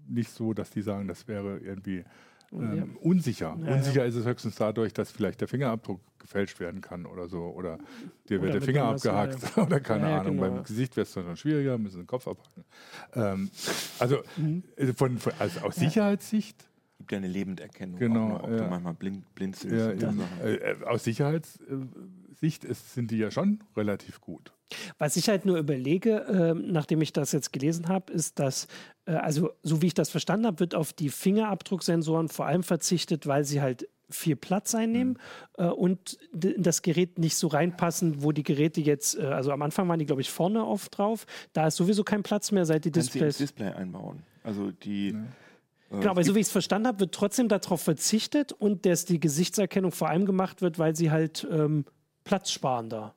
[0.09, 2.05] nicht so, dass die sagen, das wäre irgendwie
[2.53, 3.55] ähm, unsicher.
[3.61, 4.07] Ja, unsicher ja.
[4.07, 7.51] ist es höchstens dadurch, dass vielleicht der Fingerabdruck gefälscht werden kann oder so.
[7.51, 7.77] Oder
[8.31, 9.63] dir wird der Finger abgehackt ja.
[9.67, 10.39] oder keine Ahnung.
[10.39, 10.55] Genau.
[10.55, 12.65] Beim Gesicht wäre es dann schwieriger, müssen den Kopf abhacken.
[13.13, 13.51] Ähm,
[13.99, 14.63] also mhm.
[14.77, 17.99] Äh, von, von, also aus Sicherheitssicht Gibt ja eine Lebenderkennung.
[17.99, 18.57] Genau, auch, ob ja.
[18.57, 20.03] du manchmal blind, blinzelst.
[20.03, 24.53] Äh, aus Sicherheitssicht ist, sind die ja schon relativ gut.
[24.99, 28.67] Was ich halt nur überlege, ähm, nachdem ich das jetzt gelesen habe, ist, dass,
[29.07, 33.27] äh, also so wie ich das verstanden habe, wird auf die Fingerabdrucksensoren vor allem verzichtet,
[33.27, 35.19] weil sie halt viel Platz einnehmen
[35.59, 39.89] äh, und das Gerät nicht so reinpassen, wo die Geräte jetzt, äh, also am Anfang
[39.89, 41.27] waren die, glaube ich, vorne oft drauf.
[41.53, 43.51] Da ist sowieso kein Platz mehr, seit die Kannst du ins Displays.
[43.51, 44.23] Display einbauen.
[44.43, 45.09] Also die.
[45.09, 45.15] äh,
[45.91, 49.19] Genau, aber so wie ich es verstanden habe, wird trotzdem darauf verzichtet und dass die
[49.21, 51.87] Gesichtserkennung vor allem gemacht wird, weil sie halt ähm,
[52.25, 53.15] platzsparender.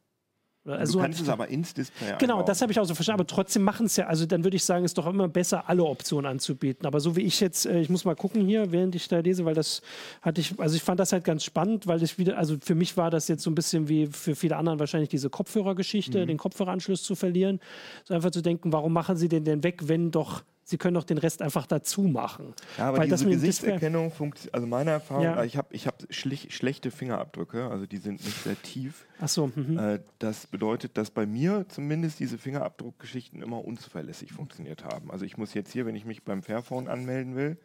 [0.64, 2.46] Also du kannst es aber ins Display Genau, einbauen.
[2.46, 3.22] das habe ich auch so verstanden.
[3.22, 5.84] Aber trotzdem machen es ja, also dann würde ich sagen, ist doch immer besser, alle
[5.84, 6.86] Optionen anzubieten.
[6.86, 9.44] Aber so wie ich jetzt, äh, ich muss mal gucken hier, während ich da lese,
[9.44, 9.82] weil das
[10.22, 12.96] hatte ich, also ich fand das halt ganz spannend, weil ich wieder, also für mich
[12.96, 17.02] war das jetzt so ein bisschen wie für viele anderen wahrscheinlich diese Kopfhörergeschichte, den Kopfhöreranschluss
[17.04, 17.60] zu verlieren.
[18.04, 21.04] So einfach zu denken, warum machen sie den denn weg, wenn doch, sie können doch
[21.04, 22.56] den Rest einfach dazu machen.
[22.78, 25.44] Ja, aber Weil diese Gesichtserkennung funktioniert, also meine Erfahrung, Ja.
[25.44, 29.06] ich habe ich hab schlechte Fingerabdrücke, also die sind nicht sehr tief.
[29.20, 29.78] Ach so, mhm.
[29.78, 35.12] Äh, das bedeutet, dass bei mir zumindest diese Fingerabdruckgeschichten immer unzuverlässig funktioniert haben.
[35.12, 37.58] Also ich muss jetzt hier, wenn ich mich beim Fairphone anmelden will,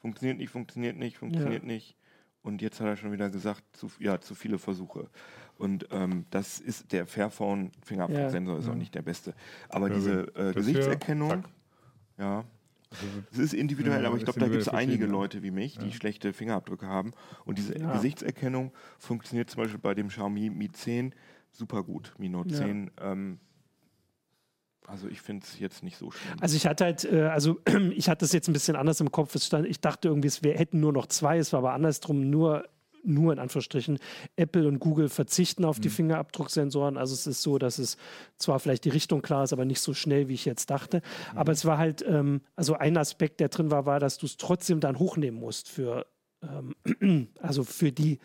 [0.00, 1.96] funktioniert nicht, funktioniert nicht, funktioniert nicht.
[2.42, 5.10] Und jetzt hat er schon wieder gesagt, zu, ja, zu viele Versuche.
[5.58, 9.34] Und ähm, das ist der Fairphone-Fingerabdrucksensor ist auch nicht der beste.
[9.68, 11.44] Aber Ja, diese äh, Gesichtserkennung, hier,
[12.18, 12.44] ja,
[13.32, 15.10] es ist individuell, Ja, aber ich glaube, da gibt es einige ja.
[15.10, 17.12] Leute wie mich, die schlechte Fingerabdrücke haben.
[17.44, 17.92] Und diese Ja.
[17.92, 21.14] Gesichtserkennung funktioniert zum Beispiel bei dem Xiaomi Mi 10
[21.52, 22.14] super gut.
[22.18, 22.58] Mi Note Ja.
[22.58, 22.90] 10.
[23.00, 23.38] Ähm,
[24.86, 26.36] also ich finde es jetzt nicht so schlimm.
[26.40, 29.34] Also ich hatte halt, äh, also ich hatte das jetzt ein bisschen anders im Kopf.
[29.34, 32.30] Es stand, ich dachte irgendwie, es wär, hätten nur noch zwei, es war aber andersrum,
[32.30, 32.68] nur,
[33.06, 33.98] nur in Anführungsstrichen,
[34.36, 36.96] Apple und Google verzichten auf die Fingerabdrucksensoren.
[36.96, 37.96] Also es ist so, dass es
[38.38, 41.02] zwar vielleicht die Richtung klar ist, aber nicht so schnell, wie ich jetzt dachte.
[41.34, 44.36] Aber es war halt, ähm, also ein Aspekt, der drin war, war, dass du es
[44.36, 46.06] trotzdem dann hochnehmen musst für,
[46.42, 48.18] ähm, also für die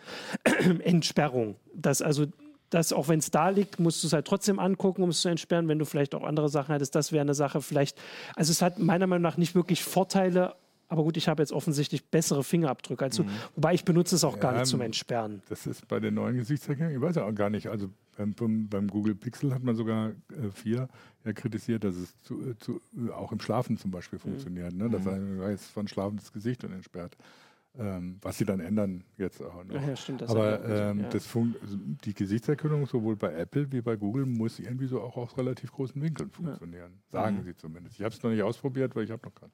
[0.83, 1.55] Entsperrung.
[1.73, 2.25] Das also
[2.71, 5.29] das, auch wenn es da liegt, musst du es halt trotzdem angucken, um es zu
[5.29, 6.95] entsperren, wenn du vielleicht auch andere Sachen hättest.
[6.95, 8.01] Das wäre eine Sache vielleicht.
[8.35, 10.55] Also es hat meiner Meinung nach nicht wirklich Vorteile,
[10.91, 13.25] aber gut, ich habe jetzt offensichtlich bessere Fingerabdrücke als du.
[13.55, 15.41] Wobei ich benutze es auch gar Ja, nicht zum Entsperren.
[15.49, 18.87] Das ist bei den neuen Gesichtserkennungen, ich weiß ja auch gar nicht, also beim, beim,
[18.87, 20.89] Google Pixel hat man sogar äh, vier
[21.25, 24.23] ja kritisiert, dass es zu, äh, zu, äh, auch im Schlafen zum Beispiel Mhm.
[24.23, 24.89] funktioniert, ne?
[24.89, 27.15] dass er weiß von schlafendes Gesicht und entsperrt.
[27.79, 29.75] Ähm, was sie dann ändern jetzt auch noch.
[29.81, 31.19] Ja, stimmt, Aber er ähm, ja.
[31.21, 31.55] fun
[32.03, 36.01] die Gesichtserkennung sowohl bei Apple wie bei Google muss irgendwie so auch aus relativ großen
[36.01, 36.91] Winkeln funktionieren.
[37.07, 37.43] Sagen Mhm.
[37.45, 37.97] sie zumindest.
[37.97, 39.53] Ich habe es noch nicht ausprobiert, weil ich habe noch keinen.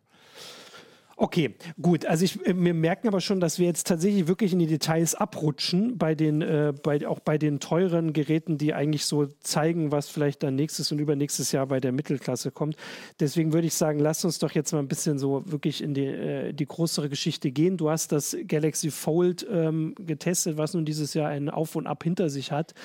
[1.19, 2.05] Okay, gut.
[2.05, 5.15] Also ich, äh, wir merken aber schon, dass wir jetzt tatsächlich wirklich in die Details
[5.15, 10.09] abrutschen bei den, äh, bei, auch bei den teuren Geräten, die eigentlich so zeigen, was
[10.09, 12.77] vielleicht dann nächstes und übernächstes Jahr bei der Mittelklasse kommt.
[13.19, 16.05] Deswegen würde ich sagen, lass uns doch jetzt mal ein bisschen so wirklich in die,
[16.05, 17.77] äh, die größere Geschichte gehen.
[17.77, 22.03] Du hast das Galaxy Fold ähm, getestet, was nun dieses Jahr ein Auf und Ab
[22.03, 22.75] hinter sich hat.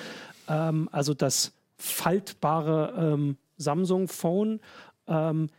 [0.49, 4.59] Ähm, also das faltbare ähm, Samsung Phone.
[5.07, 5.49] Ähm,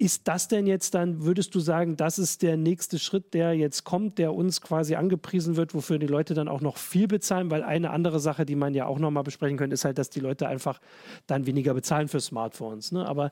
[0.00, 3.84] ist das denn jetzt dann, würdest du sagen, das ist der nächste Schritt, der jetzt
[3.84, 7.50] kommt, der uns quasi angepriesen wird, wofür die Leute dann auch noch viel bezahlen?
[7.50, 10.20] Weil eine andere Sache, die man ja auch nochmal besprechen könnte, ist halt, dass die
[10.20, 10.80] Leute einfach
[11.26, 12.92] dann weniger bezahlen für Smartphones.
[12.92, 13.06] Ne?
[13.06, 13.30] Aber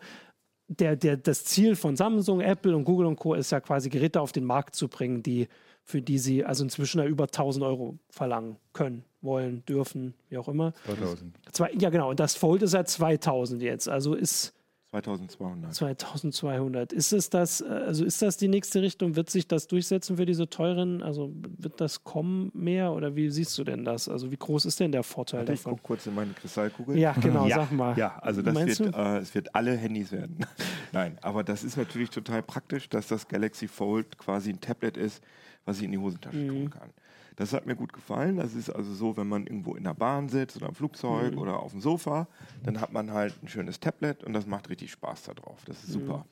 [0.68, 3.32] der, der, das Ziel von Samsung, Apple und Google und Co.
[3.32, 5.48] ist ja quasi Geräte auf den Markt zu bringen, die,
[5.84, 10.48] für die sie also inzwischen ja über 1000 Euro verlangen können, wollen, dürfen, wie auch
[10.48, 10.74] immer.
[10.84, 11.34] 2000.
[11.50, 12.10] Zwei, ja, genau.
[12.10, 13.88] Und das Fold ist ja 2000 jetzt.
[13.88, 14.52] Also ist
[14.90, 15.74] 2200.
[15.74, 16.92] 2200.
[16.92, 19.16] Ist es das, äh, also ist das die nächste Richtung?
[19.16, 21.02] Wird sich das durchsetzen für diese teuren?
[21.02, 24.08] Also wird das kommen mehr oder wie siehst du denn das?
[24.08, 25.72] Also wie groß ist denn der Vorteil Warte, ich davon?
[25.72, 26.96] gucke kurz in meine Kristallkugel.
[26.98, 27.98] Ja, genau, ja, sag mal.
[27.98, 30.38] Ja, also das Meinst wird, äh, es wird alle Handys werden.
[30.92, 35.22] Nein, aber das ist natürlich total praktisch, dass das Galaxy Fold quasi ein Tablet ist,
[35.66, 36.48] was ich in die Hosentasche Mhm.
[36.48, 36.90] tun kann.
[37.38, 38.36] Das hat mir gut gefallen.
[38.36, 41.38] Das ist also so, wenn man irgendwo in der Bahn sitzt oder im Flugzeug Mhm.
[41.38, 42.26] oder auf dem Sofa,
[42.64, 45.62] dann hat man halt ein schönes Tablet und das macht richtig Spaß da drauf.
[45.64, 46.00] Das ist Mhm.
[46.00, 46.26] super.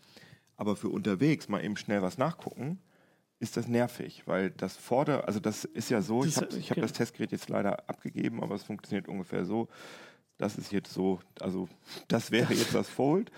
[0.56, 2.80] Aber für unterwegs mal eben schnell was nachgucken,
[3.38, 6.70] ist das nervig, weil das Vorder-, also das ist ja so, Das- ich habe ich
[6.70, 6.80] hab okay.
[6.80, 9.68] das Testgerät jetzt leider abgegeben, aber es funktioniert ungefähr so.
[10.38, 11.68] Das ist jetzt so, also
[12.08, 13.30] das wäre jetzt das Fold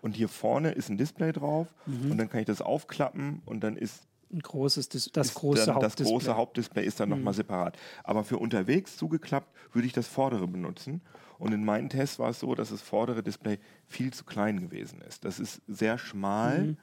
[0.00, 2.12] und hier vorne ist ein Display drauf Mhm.
[2.12, 5.74] und dann kann ich das aufklappen und dann ist Ein großes, das ist große das
[5.74, 6.04] Hauptdisplay.
[6.04, 6.10] Mhm.
[6.10, 7.78] große Hauptdisplay ist dann nochmal separat.
[8.04, 11.00] Aber für unterwegs zugeklappt würde ich das vordere benutzen.
[11.38, 15.00] Und in meinen Tests war es so, dass das vordere Display viel zu klein gewesen
[15.02, 15.24] ist.
[15.24, 16.62] Das ist sehr schmal.
[16.62, 16.76] Mhm.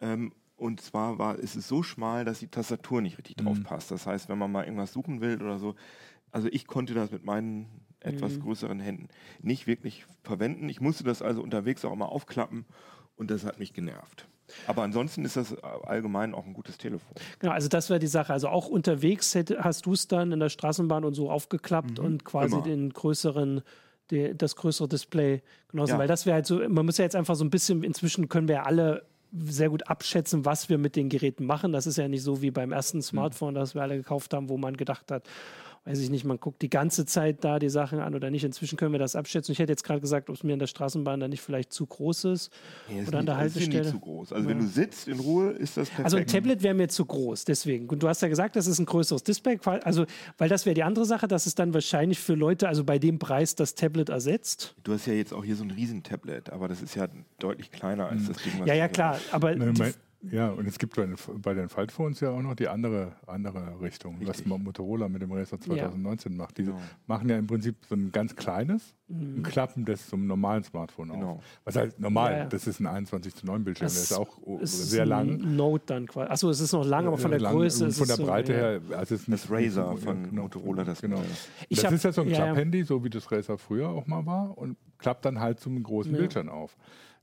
[0.00, 3.90] Ähm, und zwar war, ist es so schmal, dass die Tastatur nicht richtig drauf passt.
[3.92, 5.76] Das heißt, wenn man mal irgendwas suchen will oder so,
[6.32, 7.68] also ich konnte das mit meinen
[8.00, 8.42] etwas Mhm.
[8.42, 9.08] größeren Händen
[9.40, 10.68] nicht wirklich verwenden.
[10.68, 12.64] Ich musste das also unterwegs auch immer aufklappen
[13.16, 14.28] und das hat mich genervt.
[14.66, 17.14] Aber ansonsten ist das allgemein auch ein gutes Telefon.
[17.38, 18.32] Genau, also das wäre die Sache.
[18.32, 22.04] Also auch unterwegs hätte, hast du es dann in der Straßenbahn und so aufgeklappt mhm.
[22.04, 22.64] und quasi Immer.
[22.64, 23.62] den größeren
[24.10, 25.98] die, das größere Display genossen, ja.
[25.98, 28.48] weil das wäre halt so, man muss ja jetzt einfach so ein bisschen, inzwischen können
[28.48, 31.72] wir ja alle sehr gut abschätzen, was wir mit den Geräten machen.
[31.72, 33.02] Das ist ja nicht so wie beim ersten mhm.
[33.02, 35.28] Smartphone, das wir alle gekauft haben, wo man gedacht hat,
[35.88, 38.44] weiß ich nicht, man guckt die ganze Zeit da die Sachen an oder nicht.
[38.44, 39.52] Inzwischen können wir das abschätzen.
[39.52, 41.86] Ich hätte jetzt gerade gesagt, ob es mir in der Straßenbahn dann nicht vielleicht zu
[41.86, 42.52] groß ist
[42.88, 43.80] ja, oder an der Haltestelle.
[43.80, 44.32] Ist zu groß.
[44.32, 44.50] Also ja.
[44.50, 46.04] wenn du sitzt in Ruhe, ist das perfekt.
[46.04, 47.88] Also ein Tablet wäre mir zu groß, deswegen.
[47.88, 49.58] Und du hast ja gesagt, das ist ein größeres Display.
[49.64, 50.04] Also,
[50.36, 53.18] weil das wäre die andere Sache, dass es dann wahrscheinlich für Leute, also bei dem
[53.18, 54.74] Preis das Tablet ersetzt.
[54.84, 58.08] Du hast ja jetzt auch hier so ein Riesentablet, aber das ist ja deutlich kleiner
[58.08, 58.28] als hm.
[58.28, 59.18] das Ding, was Ja, ja, klar.
[59.32, 62.66] Aber Nein, ja, und es gibt bei den, bei den Faltphones ja auch noch die
[62.66, 64.50] andere, andere Richtung, Richtig.
[64.50, 66.38] was Motorola mit dem Racer 2019 ja.
[66.38, 66.58] macht.
[66.58, 66.80] Die genau.
[67.06, 69.36] machen ja im Prinzip so ein ganz kleines mhm.
[69.36, 71.30] und klappen das zum normalen Smartphone genau.
[71.34, 71.44] auf.
[71.64, 72.44] Was heißt normal, ja, ja.
[72.46, 75.54] das ist ein 21 zu 9 Bildschirm, das der ist auch ist sehr lang.
[75.54, 76.30] Note dann quasi.
[76.30, 78.58] Achso, es ist noch lang, aber von der lang, Größe ist Von der Breite so,
[78.58, 81.22] her, also es ist das Razer von genau, Motorola, das genau.
[81.70, 84.58] Das hab, ist ja so ein Klapphandy, so wie das Razer früher auch mal war
[84.58, 86.76] und klappt dann halt zum großen Bildschirm auf.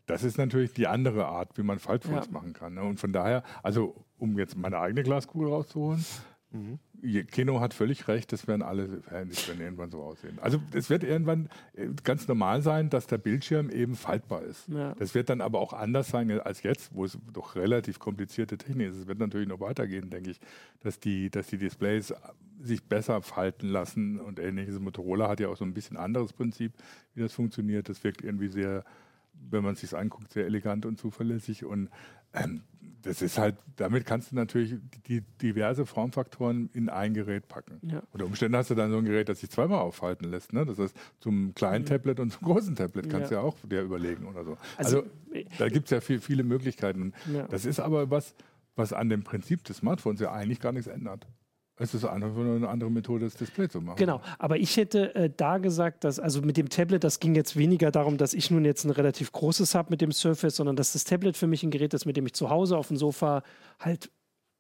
[0.06, 2.32] Das ist natürlich die andere Art, wie man Faltphones ja.
[2.32, 2.76] machen kann.
[2.76, 2.84] Ne?
[2.84, 6.06] Und von daher, also um jetzt meine eigene Glaskugel rauszuholen,
[6.52, 6.80] mhm.
[7.32, 10.40] Keno hat völlig recht, das werden alle Handys werden irgendwann so aussehen.
[10.42, 14.68] Also es wird irgendwann äh, ganz normal sein, dass der Bildschirm eben faltbar ist.
[14.70, 14.94] Ja.
[14.96, 18.90] Das wird dann aber auch anders sein als jetzt, wo es doch relativ komplizierte Technik
[18.90, 18.98] ist.
[18.98, 20.40] Es wird natürlich noch weitergehen, denke ich,
[20.82, 22.14] dass die, dass die Displays
[22.62, 24.80] sich besser falten lassen und ähnliches.
[24.80, 26.74] Motorola hat ja auch so ein bisschen anderes Prinzip,
[27.14, 27.90] wie das funktioniert.
[27.90, 28.84] Das wirkt irgendwie sehr
[29.50, 31.66] wenn man es sich anguckt, sehr elegant und zuverlässig.
[31.66, 31.90] Und
[32.34, 32.64] ähm,
[33.02, 34.76] das ist halt, damit kannst du natürlich
[35.08, 37.80] die, diverse Formfaktoren in ein Gerät packen.
[37.84, 38.02] Ja.
[38.12, 40.54] Unter Umständen hast du dann so ein Gerät, das sich zweimal aufhalten lässt.
[40.54, 40.66] Ne?
[40.66, 41.90] Das heißt, zum kleinen mhm.
[41.90, 43.42] Tablet und zum großen Tablet kannst du ja.
[43.42, 44.58] ja auch dir überlegen oder so.
[44.78, 45.10] Also, also
[45.60, 47.14] da gibt es ja viel, viele Möglichkeiten.
[47.32, 47.48] Ja.
[47.48, 48.34] Das ist aber was,
[48.76, 51.28] was an dem Prinzip des Smartphones ja eigentlich gar nichts ändert.
[51.78, 53.98] Es ist nur eine andere Methode, das Display zu machen.
[53.98, 57.58] Genau, aber ich hätte äh, da gesagt, dass, also mit dem Tablet, das ging jetzt
[57.58, 60.94] weniger darum, dass ich nun jetzt ein relativ großes habe mit dem Surface, sondern dass
[60.94, 63.44] das Tablet für mich ein Gerät ist, mit dem ich zu Hause auf dem Sofa
[63.80, 64.10] halt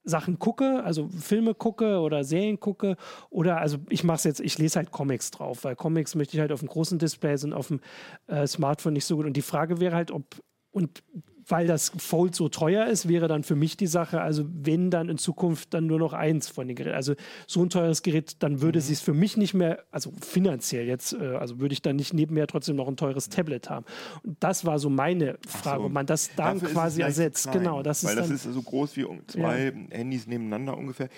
[0.03, 2.95] Sachen gucke, also Filme gucke oder Serien gucke
[3.29, 6.41] oder also ich mache es jetzt, ich lese halt Comics drauf, weil Comics möchte ich
[6.41, 7.79] halt auf dem großen Display sind, auf dem
[8.27, 9.25] äh, Smartphone nicht so gut.
[9.25, 10.25] Und die Frage wäre halt, ob
[10.71, 11.03] und
[11.47, 15.09] weil das Fold so teuer ist, wäre dann für mich die Sache, also wenn dann
[15.09, 17.13] in Zukunft dann nur noch eins von den Geräten, also
[17.47, 18.91] so ein teures Gerät, dann würde mhm.
[18.91, 22.47] es für mich nicht mehr, also finanziell jetzt, äh, also würde ich dann nicht nebenher
[22.47, 23.85] trotzdem noch ein teures Tablet haben.
[24.23, 25.85] Und das war so meine Frage, so.
[25.85, 27.51] ob man das dann Dafür quasi ersetzt.
[27.51, 29.97] Genau, das weil ist das ist so groß wie zwei ja.
[29.97, 31.09] Handys nebeneinander ungefähr.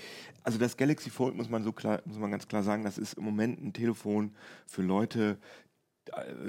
[0.44, 3.14] Also das Galaxy Fold muss man so klar, muss man ganz klar sagen, das ist
[3.14, 4.32] im Moment ein Telefon
[4.66, 5.38] für Leute,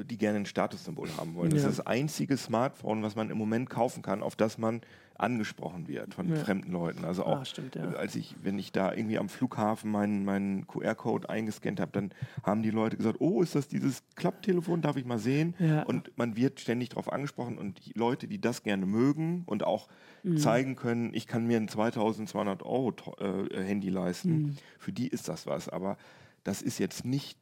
[0.04, 1.50] die gerne ein Statussymbol haben wollen.
[1.50, 1.56] Ja.
[1.56, 4.80] Das ist das einzige Smartphone, was man im Moment kaufen kann, auf das man
[5.18, 6.36] angesprochen wird von ja.
[6.36, 7.04] fremden Leuten.
[7.04, 7.90] Also auch, ah, stimmt, ja.
[7.90, 12.10] als ich, wenn ich da irgendwie am Flughafen meinen, meinen QR-Code eingescannt habe, dann
[12.44, 15.54] haben die Leute gesagt, oh, ist das dieses Klapptelefon, darf ich mal sehen?
[15.58, 15.82] Ja.
[15.82, 19.88] Und man wird ständig darauf angesprochen und die Leute, die das gerne mögen und auch
[20.22, 20.38] mhm.
[20.38, 24.56] zeigen können, ich kann mir ein 2200 Euro äh, Handy leisten, mhm.
[24.78, 25.68] für die ist das was.
[25.68, 25.96] Aber
[26.44, 27.38] das ist jetzt nicht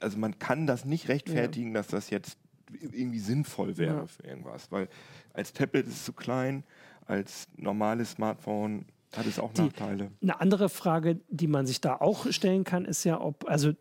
[0.00, 1.74] also man kann das nicht rechtfertigen, ja.
[1.74, 2.38] dass das jetzt
[2.80, 4.06] irgendwie sinnvoll wäre ja.
[4.06, 4.88] für irgendwas, weil
[5.32, 6.64] als Tablet ist es zu klein,
[7.06, 10.12] als normales Smartphone hat es auch die, Nachteile.
[10.22, 13.72] Eine andere Frage, die man sich da auch stellen kann, ist ja, ob, also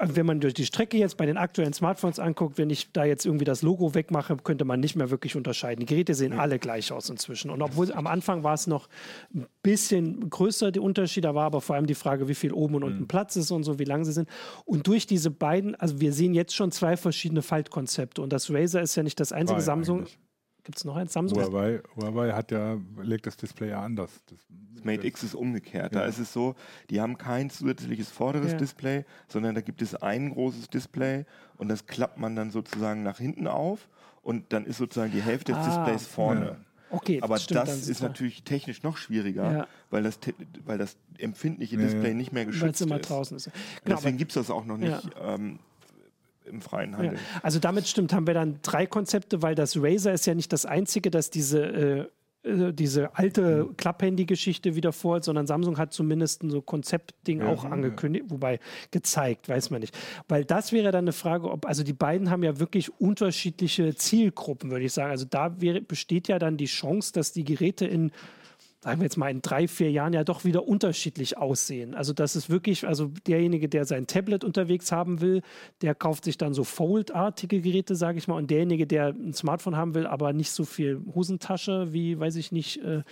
[0.00, 3.26] wenn man durch die Strecke jetzt bei den aktuellen Smartphones anguckt, wenn ich da jetzt
[3.26, 5.80] irgendwie das Logo wegmache, könnte man nicht mehr wirklich unterscheiden.
[5.80, 6.38] Die Geräte sehen ja.
[6.38, 7.50] alle gleich aus inzwischen.
[7.50, 8.88] Und obwohl am Anfang war es noch
[9.34, 12.76] ein bisschen größer, der Unterschied, da war aber vor allem die Frage, wie viel oben
[12.76, 13.08] und unten mhm.
[13.08, 14.28] Platz ist und so, wie lang sie sind.
[14.64, 18.22] Und durch diese beiden, also wir sehen jetzt schon zwei verschiedene Faltkonzepte.
[18.22, 20.00] Und das Razer ist ja nicht das einzige Samsung.
[20.00, 20.18] Eigentlich.
[20.64, 21.38] Gibt es noch ein Samsung?
[21.38, 24.10] Huawei, Huawei hat ja, legt das Display ja anders.
[24.26, 24.38] Das,
[24.84, 25.94] Mate X ist umgekehrt.
[25.94, 26.00] Ja.
[26.00, 26.54] Da ist es so,
[26.90, 28.58] die haben kein zusätzliches vorderes ja.
[28.58, 31.24] Display, sondern da gibt es ein großes Display
[31.56, 33.88] und das klappt man dann sozusagen nach hinten auf
[34.22, 36.46] und dann ist sozusagen die Hälfte des ah, Displays vorne.
[36.46, 36.56] Ja.
[36.90, 40.18] Okay, Aber das, das ist natürlich technisch noch schwieriger, weil, das,
[40.66, 43.08] weil das empfindliche Display nicht mehr geschützt immer ist.
[43.08, 43.50] Draußen ist.
[43.82, 45.10] Genau, Deswegen gibt es das auch noch nicht.
[45.20, 45.58] Ähm,
[46.46, 47.14] im freien Handel.
[47.14, 47.20] Ja.
[47.42, 50.66] Also damit stimmt, haben wir dann drei Konzepte, weil das Razer ist ja nicht das
[50.66, 51.98] einzige, das diese äh,
[52.44, 53.76] äh diese alte mhm.
[53.76, 58.30] Klapphandy-Geschichte wieder vorhat, sondern Samsung hat zumindest ein so Konzeptding ja, auch angekündigt, ja.
[58.32, 58.58] wobei
[58.90, 59.96] gezeigt, weiß man nicht.
[60.28, 64.70] Weil das wäre dann eine Frage, ob, also die beiden haben ja wirklich unterschiedliche Zielgruppen,
[64.70, 65.10] würde ich sagen.
[65.10, 68.10] Also da wäre, besteht ja dann die Chance, dass die Geräte in
[68.82, 71.94] sagen wir jetzt mal, in drei, vier Jahren ja doch wieder unterschiedlich aussehen.
[71.94, 75.42] Also das ist wirklich, also derjenige, der sein Tablet unterwegs haben will,
[75.82, 79.76] der kauft sich dann so Fold-artige Geräte, sage ich mal, und derjenige, der ein Smartphone
[79.76, 83.02] haben will, aber nicht so viel Hosentasche wie, weiß ich nicht, äh,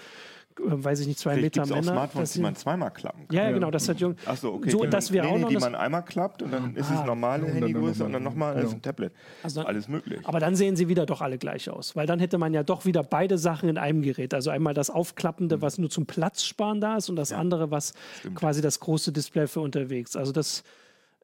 [0.63, 1.81] weiß ich nicht, zwei Vielleicht Meter Männer.
[1.91, 3.37] auch Smartphones, die man zweimal klappen kann.
[3.37, 4.15] ja, ja, genau, das hat Jung.
[4.27, 4.71] Ach so, okay.
[4.71, 6.91] So, Die- das wäre nee, auch nee, noch die man einmal klappt und dann ist
[6.91, 7.05] es Ah.
[7.07, 8.71] normale dann Handygröße und dann nochmal- genau.
[8.71, 9.13] ein Tablet.
[9.43, 10.21] Also- Alles möglich.
[10.25, 12.85] Aber dann sehen sie wieder doch alle gleich aus, weil dann hätte man ja doch
[12.85, 14.35] wieder beide Sachen in einem Gerät.
[14.35, 18.37] Also einmal das Aufklappende, was nur zum Platzsparen da ist, und das andere, was Stimmt.
[18.37, 20.17] quasi das große Display für unterwegs.
[20.17, 20.63] Also das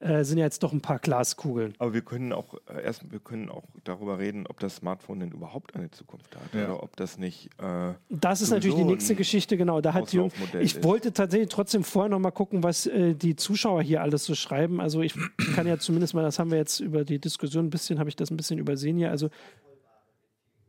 [0.01, 1.75] äh, sind ja jetzt doch ein paar Glaskugeln.
[1.79, 5.31] Aber wir können auch äh, erst, wir können auch darüber reden, ob das Smartphone denn
[5.33, 6.67] überhaupt eine Zukunft hat Ja.
[6.67, 7.49] oder ob das nicht.
[7.59, 9.81] Äh, Das ist natürlich die nächste Geschichte, genau.
[9.81, 10.85] Da hat Jung, Auslaufmodell ich ist.
[10.85, 14.81] wollte tatsächlich trotzdem vorher noch mal gucken, was äh, die Zuschauer hier alles so schreiben.
[14.83, 15.15] Also ich
[15.55, 18.17] kann ja zumindest mal, das haben wir jetzt über die Diskussion ein bisschen, habe ich
[18.17, 19.11] das ein bisschen übersehen hier.
[19.11, 19.31] Also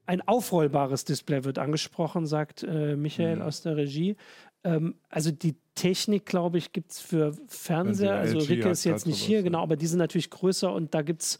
[0.05, 4.15] ein aufrollbares Display wird angesprochen, sagt äh, Michael aus der Regie.
[4.63, 8.17] Ähm, also die Technik, glaube ich, gibt es für Fernseher.
[8.17, 11.01] Also Ricke ist jetzt hat nicht hier, genau, aber die sind natürlich größer und da
[11.03, 11.39] gibt es,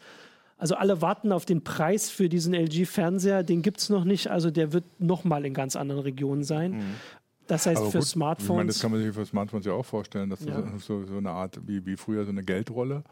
[0.56, 4.50] also alle warten auf den Preis für diesen LG-Fernseher, den gibt es noch nicht, also
[4.50, 6.84] der wird nochmal in ganz anderen Regionen sein.
[7.48, 8.66] Das heißt, Aber für gut, Ich meine, Smartphones.
[8.74, 10.60] das kann man sich für Smartphones ja auch vorstellen, dass Ja.
[10.60, 13.02] du so, so eine Art, wie, wie früher so eine Geldrolle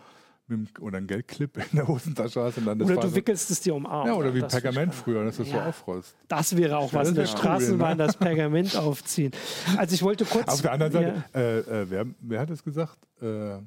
[0.49, 3.51] mit, oder ein Geldclip in der Hosentasche hast und dann das oder du so- wickelst
[3.51, 4.07] es dir um Arm.
[4.07, 5.67] Ja, oder wie Das Pergament früher, dass du es so Ja.
[5.67, 6.15] aufrollst.
[6.29, 8.07] Das wäre auch was, Das in der Straßenbahn ne?
[8.07, 9.33] das Pergament aufziehen.
[9.77, 10.47] Also ich wollte kurz.
[10.49, 11.41] Auf der anderen Seite, Ja.
[11.41, 12.99] äh, äh, wer, wer hat es gesagt?
[13.21, 13.59] Äh,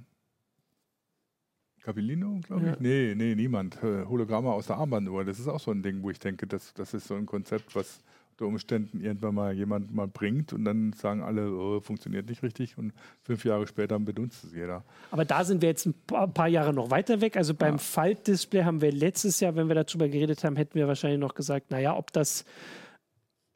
[1.82, 2.68] Capellino, glaube ich?
[2.72, 2.78] Ja.
[2.80, 3.82] Nee, nee, niemand.
[3.84, 5.24] Äh, Hologramme aus der Armbanduhr.
[5.26, 7.76] Das ist auch so ein Ding, wo ich denke, das, das ist so ein Konzept,
[7.76, 8.02] was
[8.40, 12.78] unter Umständen irgendwann mal jemand mal bringt und dann sagen alle, oh, funktioniert nicht richtig
[12.78, 14.84] und fünf Jahre später benutzt es jeder.
[15.12, 17.38] Aber da sind wir jetzt ein paar, Jahre noch weiter weg.
[17.38, 21.20] Also beim Faltdisplay haben wir letztes Jahr, wenn wir darüber geredet haben, hätten wir wahrscheinlich
[21.20, 22.46] noch gesagt, naja, ob das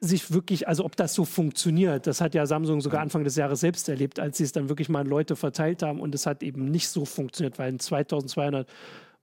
[0.00, 3.60] sich wirklich, also ob das so funktioniert, das hat ja Samsung sogar Anfang des Jahres
[3.60, 6.42] selbst erlebt, als sie es dann wirklich mal an Leute verteilt haben und es hat
[6.42, 8.68] eben nicht so funktioniert, weil ein 2200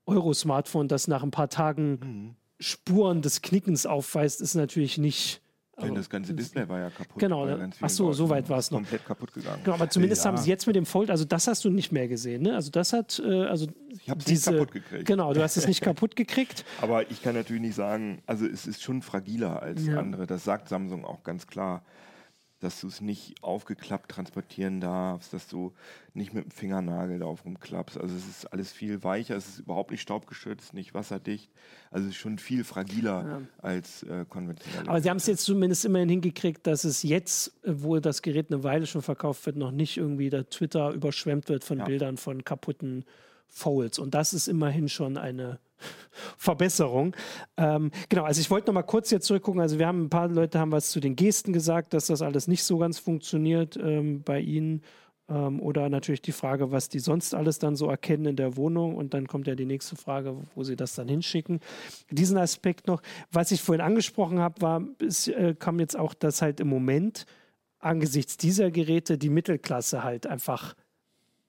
[0.08, 5.42] Euro Smartphone, das nach ein paar Tagen Spuren des Knickens aufweist, ist natürlich nicht.
[5.78, 7.18] Denn also- das ganze Display war ja kaputt.
[7.18, 7.48] Genau,
[7.82, 8.80] Ach so, so weit war es noch.
[8.80, 9.62] Komplett kaputt gegangen.
[9.64, 10.30] Genau, aber zumindest Ja.
[10.32, 12.56] haben sie jetzt mit dem Fold, also das hast du nicht mehr gesehen, ne?
[12.56, 15.06] Also das hat, äh, also Ich habe es kaputt gekriegt.
[15.06, 16.66] Genau, du hast es nicht kaputt gekriegt.
[16.82, 19.98] Aber ich kann natürlich nicht sagen, also es ist schon fragiler als Ja.
[19.98, 20.28] andere.
[20.28, 21.84] Das sagt Samsung auch ganz klar,
[22.62, 25.74] dass du es nicht aufgeklappt transportieren darfst, dass du
[26.14, 27.98] nicht mit dem Fingernagel darauf rumklappst.
[28.00, 31.52] Also es ist alles viel weicher, es ist überhaupt nicht staubgeschützt, nicht wasserdicht.
[31.90, 34.88] Also es ist schon viel fragiler als äh, konventionell.
[34.88, 38.52] Aber sie haben es jetzt zumindest immerhin hingekriegt, dass es jetzt, äh, wo das Gerät
[38.52, 41.86] eine Weile schon verkauft wird, noch nicht irgendwie der Twitter überschwemmt wird von Ja.
[41.86, 43.06] Bildern von kaputten
[43.48, 43.98] Folds.
[43.98, 45.60] Und das ist immerhin schon eine
[46.38, 47.16] Verbesserung.
[47.58, 49.62] Ähm, genau, also ich wollte noch mal kurz jetzt zurückgucken.
[49.62, 52.48] Also wir haben ein paar Leute haben was zu den Gesten gesagt, dass das alles
[52.48, 54.82] nicht so ganz funktioniert ähm, bei ihnen.
[55.30, 58.96] Ähm, oder natürlich die Frage, was die sonst alles dann so erkennen in der Wohnung.
[58.96, 61.60] Und dann kommt ja die nächste Frage, wo sie das dann hinschicken.
[62.10, 66.42] Diesen Aspekt noch, was ich vorhin angesprochen habe, war, es äh, kam jetzt auch, dass
[66.42, 67.26] halt im Moment
[67.80, 70.76] angesichts dieser Geräte die Mittelklasse halt einfach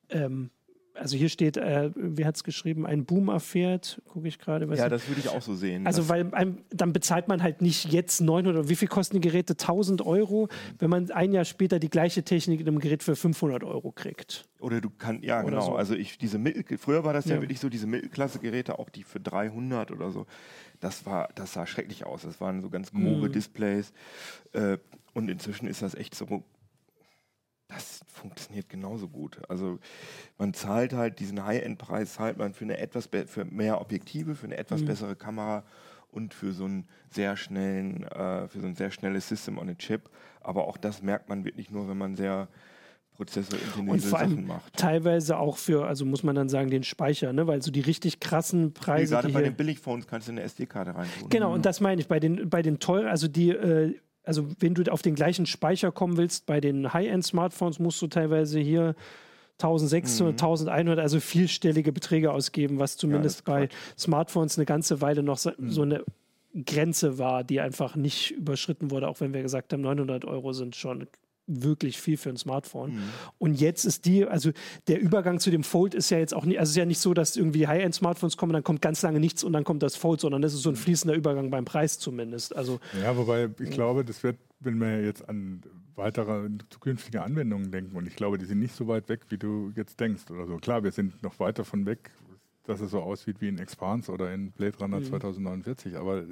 [0.08, 0.50] ähm,
[0.94, 4.66] also hier steht, äh, wie hat es geschrieben, ein Boom erfährt, gucke ich gerade.
[4.66, 4.90] ja, nicht.
[4.92, 5.86] das würde ich auch so sehen.
[5.86, 9.52] Also, weil einem, dann bezahlt man halt nicht jetzt 900, wie viel kosten die Geräte?
[9.54, 13.64] 1000 Euro, wenn man ein Jahr später die gleiche Technik in einem Gerät für 500
[13.64, 14.48] Euro kriegt.
[14.60, 15.76] Oder du kannst, ja Oder genau, so.
[15.76, 17.36] also ich, diese Mittel, früher war das ja.
[17.36, 17.40] Ja.
[17.42, 20.26] wirklich so, diese Mittelklasse-Geräte, auch die für 300 oder so,
[20.80, 22.22] das war, das sah schrecklich aus.
[22.22, 23.32] Das waren so ganz grobe Mhm.
[23.32, 23.92] Displays.
[24.52, 24.78] Äh,
[25.14, 26.42] und inzwischen ist das echt so,
[27.74, 29.38] das funktioniert genauso gut.
[29.48, 29.78] Also
[30.38, 34.56] man zahlt halt diesen High-End-Preis, zahlt man für eine etwas für mehr Objektive, für eine
[34.56, 34.86] etwas Mhm.
[34.86, 35.64] bessere Kamera
[36.10, 39.74] und für so einen sehr schnellen, äh, für so ein sehr schnelles System on a
[39.74, 40.10] Chip.
[40.40, 42.48] Aber auch das merkt man wirklich nur, wenn man sehr
[43.12, 44.76] Und prozessorintensive vor allem Sachen macht.
[44.76, 47.46] teilweise auch für, also muss man dann sagen, den Speicher, ne?
[47.46, 50.42] weil so die richtig krassen Nee, Preise, gerade die bei den Billigphones kannst du eine
[50.42, 51.28] SD-Karte reintun.
[51.30, 52.08] Genau, und das meine ich.
[52.08, 55.92] Bei den, bei den teuren, also die, äh, also wenn du auf den gleichen Speicher
[55.92, 58.94] kommen willst, bei den High-End-Smartphones musst du teilweise hier
[59.58, 63.68] 1600, 1100, also vierstellige Beträge ausgeben, was zumindest ist bei.
[63.98, 66.04] Smartphones eine ganze Weile noch so, so eine
[66.66, 70.76] Grenze war, die einfach nicht überschritten wurde, auch wenn wir gesagt haben, 900 Euro sind
[70.76, 71.06] schon
[71.46, 72.98] wirklich viel für ein Smartphone.
[73.38, 74.50] Und jetzt ist die, also
[74.86, 77.00] der Übergang zu dem Fold ist ja jetzt auch nicht, also es ist ja nicht
[77.00, 80.20] so, dass irgendwie High-End-Smartphones kommen, dann kommt ganz lange nichts und dann kommt das Fold,
[80.20, 82.54] sondern das ist so ein fließender Übergang beim Preis zumindest.
[82.54, 85.62] Also Ja, wobei ich glaube, das wird, wenn wir jetzt an
[85.94, 89.72] weitere zukünftige Anwendungen denken, und ich glaube, die sind nicht so weit weg, wie du
[89.74, 90.56] jetzt denkst oder so.
[90.56, 92.10] Klar, wir sind noch weit davon weg,
[92.64, 96.24] dass es so aussieht wie in Expanse oder in Blade Runner 2049, aber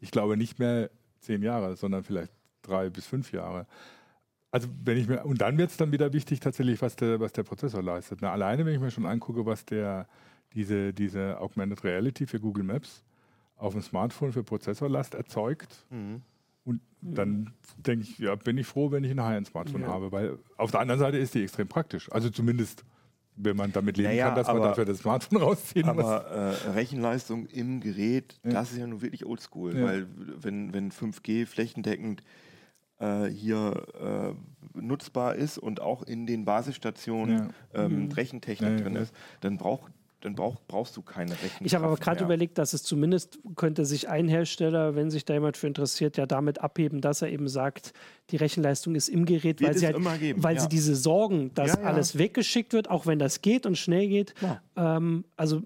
[0.00, 2.32] ich glaube nicht mehr zehn Jahre, sondern vielleicht
[2.62, 3.66] drei bis fünf Jahre.
[4.52, 7.32] Also wenn ich mir, und dann wird es dann wieder wichtig tatsächlich, was der, was
[7.32, 8.18] der Prozessor leistet.
[8.20, 10.06] Na, alleine, wenn ich mir schon angucke, was der,
[10.52, 13.02] diese, diese Augmented Reality für Google Maps
[13.56, 16.20] auf dem Smartphone für Prozessorlast erzeugt, mhm.
[16.64, 19.88] und dann denke ich, ja, bin ich froh, wenn ich ein High-End-Smartphone ja.
[19.88, 22.12] habe, weil auf der anderen Seite ist die extrem praktisch.
[22.12, 22.84] Also zumindest
[23.36, 26.10] wenn man damit leben naja, kann, dass aber, man dafür das Smartphone rausziehen aber, muss.
[26.10, 28.50] Aber äh, Rechenleistung im Gerät, ja.
[28.50, 29.84] das ist ja nun wirklich oldschool, ja.
[29.84, 32.22] weil wenn, wenn 5G flächendeckend
[33.02, 34.34] äh, hier
[34.74, 37.84] äh, nutzbar ist und auch in den Basisstationen ja.
[37.84, 38.12] ähm, mhm.
[38.12, 39.92] Rechentechnik drin ist, dann braucht
[40.24, 41.64] dann brauch, brauchst du keine Rechnung.
[41.64, 45.34] Ich habe aber gerade überlegt, dass es zumindest könnte sich ein Hersteller, wenn sich da
[45.34, 47.92] jemand für interessiert, ja damit abheben, dass er eben sagt,
[48.30, 50.62] die Rechenleistung ist im Gerät, wird weil, sie, halt, geben, weil ja.
[50.62, 51.86] sie diese Sorgen, dass ja, ja.
[51.88, 54.34] alles weggeschickt wird, auch wenn das geht und schnell geht.
[54.76, 55.62] Ähm, also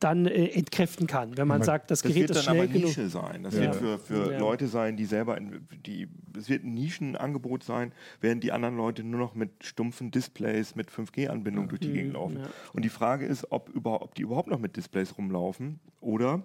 [0.00, 2.94] dann äh, entkräften kann, wenn man das sagt, das, das Gerät ist schnell genug.
[2.94, 3.42] Das wird dann aber Nische sein.
[3.42, 3.60] Das ja.
[3.60, 4.38] wird für, für ja.
[4.38, 9.02] Leute sein, die selber, in, die, es wird ein Nischenangebot sein, während die anderen Leute
[9.04, 11.68] nur noch mit stumpfen Displays, mit 5G-Anbindung ja.
[11.68, 12.14] durch die Gegend mhm.
[12.14, 12.38] laufen.
[12.72, 16.42] Und die Frage ist, ob, über, ob die überhaupt noch mit Displays rumlaufen oder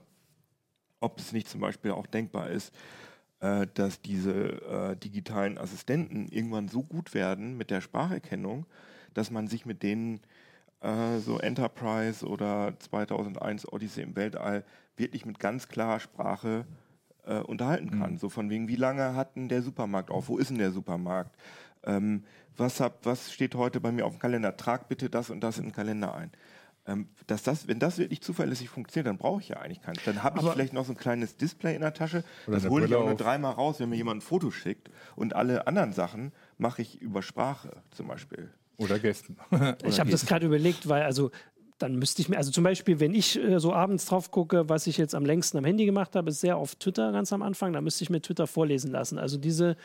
[1.00, 2.74] ob es nicht zum Beispiel auch denkbar ist,
[3.40, 8.66] äh, dass diese äh, digitalen Assistenten irgendwann so gut werden mit der Spracherkennung,
[9.14, 10.20] dass man sich mit denen
[10.82, 14.64] äh, so Enterprise oder 2001 Odyssey im Weltall
[14.98, 16.66] wirklich mit ganz klarer Sprache
[17.26, 18.14] äh, unterhalten kann.
[18.14, 18.18] Mhm.
[18.18, 20.30] So von wegen, wie lange hat denn der Supermarkt auf?
[20.30, 21.36] Wo ist denn der Supermarkt?
[21.84, 22.24] Ähm,
[22.58, 24.56] was, hab, was steht heute bei mir auf dem Kalender?
[24.58, 26.32] Trag bitte das und das in den Kalender ein.
[26.86, 30.00] Ähm, dass das, wenn das wirklich zuverlässig funktioniert, dann brauche ich ja eigentlich keins.
[30.06, 32.24] Dann habe ich vielleicht noch so ein kleines Display in der Tasche.
[32.48, 34.90] Das hole ich auch nur dreimal raus, wenn mir jemand ein Foto schickt.
[35.16, 38.50] Und alle anderen Sachen mache ich über Sprache zum Beispiel.
[38.80, 39.38] Oder Gästen.
[39.86, 41.32] ich habe das gerade überlegt, weil also
[41.78, 44.88] dann müsste ich mir, also zum Beispiel, wenn ich äh, so abends drauf gucke, was
[44.88, 47.74] ich jetzt am längsten am Handy gemacht habe, ist sehr auf Twitter ganz am Anfang,
[47.74, 49.18] da müsste ich mir Twitter vorlesen lassen.
[49.18, 49.78] Also diese,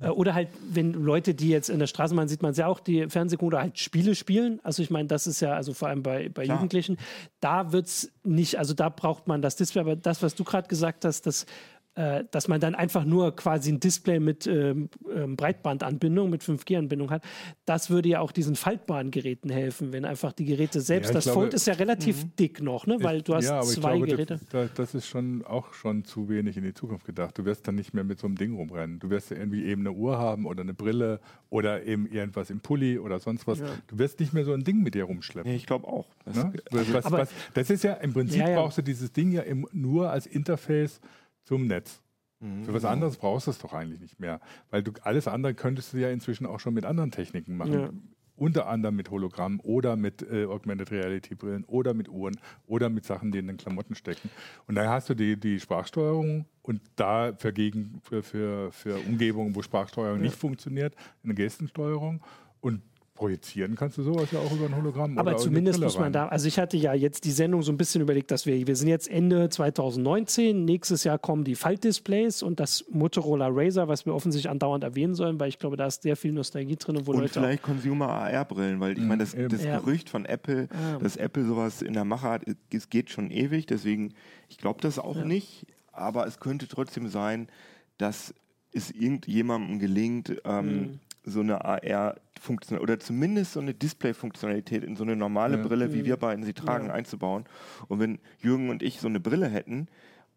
[0.00, 3.08] äh, oder halt, wenn Leute, die jetzt in der Straßenbahn sieht man ja auch, die
[3.08, 4.60] Fernsehgucken oder halt Spiele spielen.
[4.64, 6.98] Also ich meine, das ist ja, also vor allem bei, bei Jugendlichen,
[7.40, 10.68] da wird es nicht, also da braucht man das Display, aber das, was du gerade
[10.68, 11.46] gesagt hast, das
[11.96, 17.10] äh, dass man dann einfach nur quasi ein Display mit ähm, ähm Breitbandanbindung, mit 5G-Anbindung
[17.10, 17.24] hat.
[17.64, 21.24] Das würde ja auch diesen faltbaren Geräten helfen, wenn einfach die Geräte selbst, ja, das
[21.24, 22.30] glaube, Fold ist ja relativ mhm.
[22.38, 22.98] dick noch, ne?
[23.00, 24.40] weil du hast ja, zwei glaube, Geräte.
[24.50, 27.38] Das, das ist schon auch schon zu wenig in die Zukunft gedacht.
[27.38, 28.98] Du wirst dann nicht mehr mit so einem Ding rumrennen.
[28.98, 31.18] Du wirst ja irgendwie eben eine Uhr haben oder eine Brille
[31.48, 33.60] oder eben irgendwas im Pulli oder sonst was.
[33.60, 33.66] Ja.
[33.86, 35.50] Du wirst nicht mehr so ein Ding mit dir rumschleppen.
[35.50, 36.06] Nee, ich glaube auch.
[36.26, 36.52] Das, ne?
[36.70, 40.26] was, was, das ist ja im Prinzip brauchst du dieses Ding ja im, nur als
[40.26, 41.00] Interface
[41.46, 42.02] zum Netz.
[42.40, 42.64] Mhm.
[42.64, 44.40] Für was anderes brauchst du es doch eigentlich nicht mehr.
[44.70, 47.72] Weil du alles andere könntest du ja inzwischen auch schon mit anderen Techniken machen.
[47.72, 47.90] Ja.
[48.38, 53.06] Unter anderem mit Hologramm oder mit äh, Augmented Reality Brillen oder mit Uhren oder mit
[53.06, 54.28] Sachen, die in den Klamotten stecken.
[54.66, 59.54] Und dann hast du die, die Sprachsteuerung und da für, Gegen, für, für, für Umgebungen,
[59.54, 60.24] wo Sprachsteuerung ja.
[60.24, 60.94] nicht funktioniert,
[61.24, 62.22] eine Gestensteuerung.
[62.60, 62.82] Und
[63.16, 65.18] projizieren kannst du sowas ja auch über ein Hologramm.
[65.18, 68.02] Aber zumindest muss man da, also ich hatte ja jetzt die Sendung so ein bisschen
[68.02, 72.84] überlegt, dass wir, wir sind jetzt Ende 2019, nächstes Jahr kommen die Faltdisplays und das
[72.90, 76.32] Motorola Razer, was wir offensichtlich andauernd erwähnen sollen, weil ich glaube, da ist sehr viel
[76.32, 77.00] Nostalgie drin.
[77.04, 79.78] Wo und Leute vielleicht Consumer AR-Brillen, weil ich meine, das, das ja.
[79.78, 80.98] Gerücht von Apple, ja.
[80.98, 82.42] dass Apple sowas in der Mache hat,
[82.72, 84.14] es geht schon ewig, deswegen,
[84.48, 85.24] ich glaube das auch ja.
[85.24, 87.48] nicht, aber es könnte trotzdem sein,
[87.98, 88.34] dass
[88.72, 95.02] es irgendjemandem gelingt, ähm, mhm so eine AR-Funktion oder zumindest so eine Display-Funktionalität in so
[95.02, 95.62] eine normale ja.
[95.62, 96.92] Brille, wie wir beiden sie tragen, ja.
[96.92, 97.44] einzubauen.
[97.88, 99.88] Und wenn Jürgen und ich so eine Brille hätten,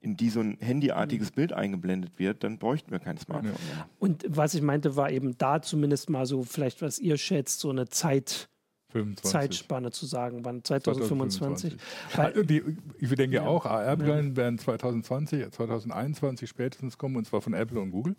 [0.01, 1.35] in die so ein handyartiges mhm.
[1.35, 3.89] Bild eingeblendet wird, dann bräuchten wir kein Smartphone mehr.
[3.99, 7.69] Und was ich meinte, war eben da zumindest mal so, vielleicht was ihr schätzt, so
[7.69, 8.49] eine Zeit.
[8.91, 9.31] 25.
[9.31, 11.77] Zeitspanne zu sagen, wann 2025.
[11.77, 12.19] 2025.
[12.19, 12.63] Also die,
[12.97, 14.35] ich denke ja, auch, AR-Brillen ja.
[14.37, 18.15] werden 2020, 2021 spätestens kommen, und zwar von Apple und Google.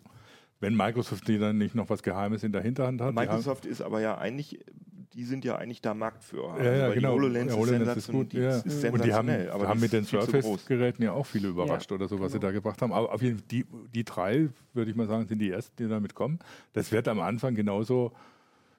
[0.61, 3.15] Wenn Microsoft die dann nicht noch was Geheimes in der Hinterhand hat.
[3.15, 4.59] Microsoft ist aber ja eigentlich,
[5.13, 6.63] die sind ja eigentlich da Marktführer.
[6.63, 7.09] Ja, ja also genau.
[7.09, 8.33] Die HoloLens, ja, HoloLens ist, gut.
[8.33, 8.57] Ja.
[8.57, 12.07] Ist und die haben, aber haben mit den Surface-Geräten ja auch viele überrascht ja, oder
[12.07, 12.33] so, was genau.
[12.33, 12.93] sie da gebracht haben.
[12.93, 15.89] Aber auf jeden Fall, die, die drei, würde ich mal sagen, sind die ersten, die
[15.89, 16.37] damit kommen.
[16.73, 18.11] Das wird am Anfang genauso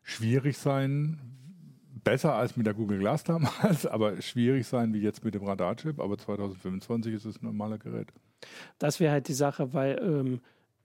[0.04, 1.18] schwierig sein,
[2.04, 5.98] besser als mit der Google Glass damals, aber schwierig sein wie jetzt mit dem Radarchip.
[5.98, 8.12] Aber 2025 ist es ein normaler Gerät.
[8.78, 10.40] Das wäre halt die Sache, weil ähm,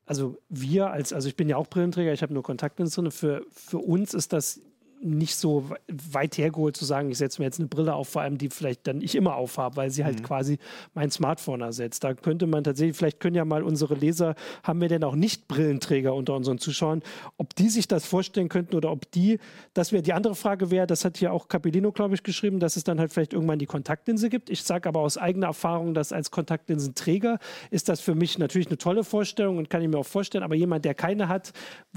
[0.08, 3.12] also wir als, also ich bin ja auch Brillenträger, ich habe nur Kontaktlinsen drin.
[3.12, 4.62] Für, für uns ist das
[5.02, 8.38] nicht so weit hergeholt zu sagen, ich setze mir jetzt eine Brille auf, vor allem
[8.38, 10.24] die vielleicht dann ich immer aufhabe, weil sie halt mhm.
[10.24, 10.58] quasi
[10.94, 12.04] mein Smartphone ersetzt.
[12.04, 15.48] Da könnte man tatsächlich, vielleicht können ja mal unsere Leser, haben wir denn auch nicht
[15.48, 17.04] Brillenträger unter unseren Zuschauern,
[17.38, 19.40] ob die sich das vorstellen könnten oder ob die,
[19.74, 22.76] das wäre die andere Frage wäre, das hat hier auch Capellino, glaube ich, geschrieben, dass
[22.76, 24.50] es dann halt vielleicht irgendwann die Kontaktlinse gibt.
[24.50, 27.40] Ich sage aber aus eigener Erfahrung, dass als Kontaktlinsenträger
[27.70, 30.56] ist das für mich natürlich eine tolle Vorstellung und kann ich mir auch vorstellen, aber
[30.56, 31.54] jemand, der keine hat,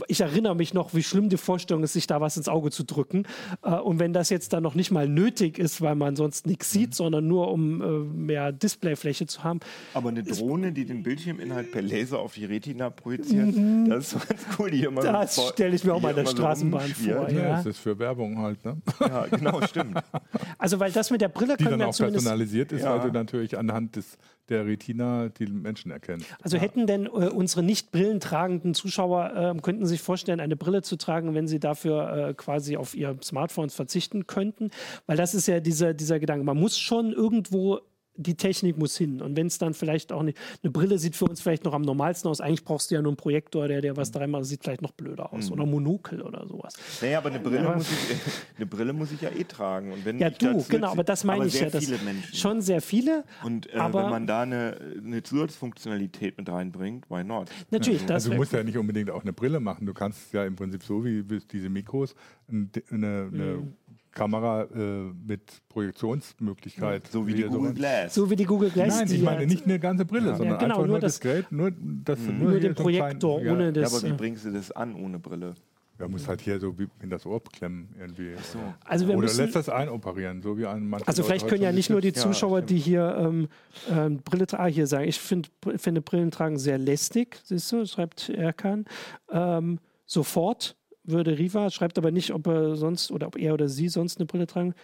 [0.08, 2.84] ich erinnere mich noch, wie schlimm die Vorstellung ist, sich da was ins Auge zu
[2.90, 3.24] drücken.
[3.62, 6.70] Äh, und wenn das jetzt dann noch nicht mal nötig ist, weil man sonst nichts
[6.70, 6.94] sieht, mhm.
[6.94, 9.60] sondern nur um äh, mehr Displayfläche zu haben.
[9.94, 13.88] Aber eine Drohne, die den Bildschirminhalt per Laser auf die Retina projiziert, mhm.
[13.88, 14.70] das ist ganz cool.
[14.70, 17.28] Die immer das so stelle ich mir auch mal in der Straßenbahn so vor.
[17.28, 18.64] Ja, ja, das ist für Werbung halt.
[18.64, 18.76] Ne?
[19.00, 19.98] Ja, genau, stimmt.
[20.58, 22.92] Also, weil das mit der Brille die dann auch personalisiert ist, ja.
[22.92, 24.18] weil du natürlich anhand des
[24.50, 26.24] der Retina die Menschen erkennt.
[26.42, 26.62] Also ja.
[26.62, 31.34] hätten denn äh, unsere nicht brillentragenden Zuschauer, äh, könnten sich vorstellen, eine Brille zu tragen,
[31.34, 34.70] wenn sie dafür äh, quasi auf ihr Smartphone verzichten könnten?
[35.06, 36.44] Weil das ist ja dieser, dieser Gedanke.
[36.44, 37.80] Man muss schon irgendwo
[38.16, 39.22] die Technik muss hin.
[39.22, 41.82] Und wenn es dann vielleicht auch nicht, eine Brille sieht für uns vielleicht noch am
[41.82, 42.40] normalsten aus.
[42.40, 44.18] Eigentlich brauchst du ja nur einen Projektor, der, der was mhm.
[44.18, 45.46] dreimal sieht vielleicht noch blöder aus.
[45.46, 45.52] Mhm.
[45.52, 46.74] Oder Monokel oder sowas.
[47.00, 47.74] Naja, aber eine Brille, ja.
[47.74, 48.16] muss ich,
[48.56, 49.92] eine Brille muss ich ja eh tragen.
[49.92, 51.70] Und wenn ja, du, genau, aber das meine ich ja.
[51.70, 52.34] Viele Menschen.
[52.34, 53.24] Schon sehr viele.
[53.42, 57.48] Und äh, aber wenn man da eine, eine Zusatzfunktionalität mit reinbringt, why not?
[57.70, 58.02] Natürlich.
[58.02, 58.14] Ja.
[58.14, 59.86] also du musst ja nicht unbedingt auch eine Brille machen.
[59.86, 62.14] Du kannst ja im Prinzip so wie diese Mikros
[62.50, 63.74] eine, eine, mhm.
[64.12, 67.06] Kamera äh, mit Projektionsmöglichkeit.
[67.08, 68.14] So wie die Google Glass.
[68.14, 68.98] So wie die Google Glass.
[68.98, 70.36] Nein, ich meine nicht eine ganze Brille, ja.
[70.36, 72.38] sondern ja, genau, einfach nur, nur das Gerät, nur, das, mhm.
[72.38, 73.92] nur, nur den Projektor, kleinen, ohne das.
[73.92, 75.54] Ja, aber wie äh, bringst du das an ohne Brille?
[76.00, 78.32] Ja, muss halt hier so wie in das Ohr klemmen irgendwie.
[78.50, 78.58] So.
[78.86, 81.90] Also wir Oder müssen, lässt das einoperieren, so wie ein Also vielleicht können ja nicht
[81.90, 83.48] nur die Zuschauer, ja, die hier ähm,
[83.90, 87.84] ähm, Brille tragen, ah, hier sagen, ich find, finde Brillen tragen sehr lästig, siehst du,
[87.84, 88.86] schreibt Erkan.
[89.30, 90.74] Ähm, sofort
[91.04, 94.26] würde Riva, schreibt aber nicht, ob er sonst oder ob er oder sie sonst eine
[94.26, 94.74] Brille tragen.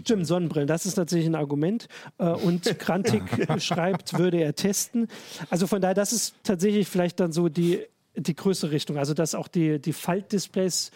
[0.00, 1.88] Stimmt, Sonnenbrillen, das ist tatsächlich ein Argument.
[2.18, 3.22] Äh, und Krantik
[3.60, 5.08] schreibt, würde er testen.
[5.50, 7.80] Also von daher, das ist tatsächlich vielleicht dann so die,
[8.16, 8.98] die größere Richtung.
[8.98, 10.90] Also dass auch die, die Faltdisplays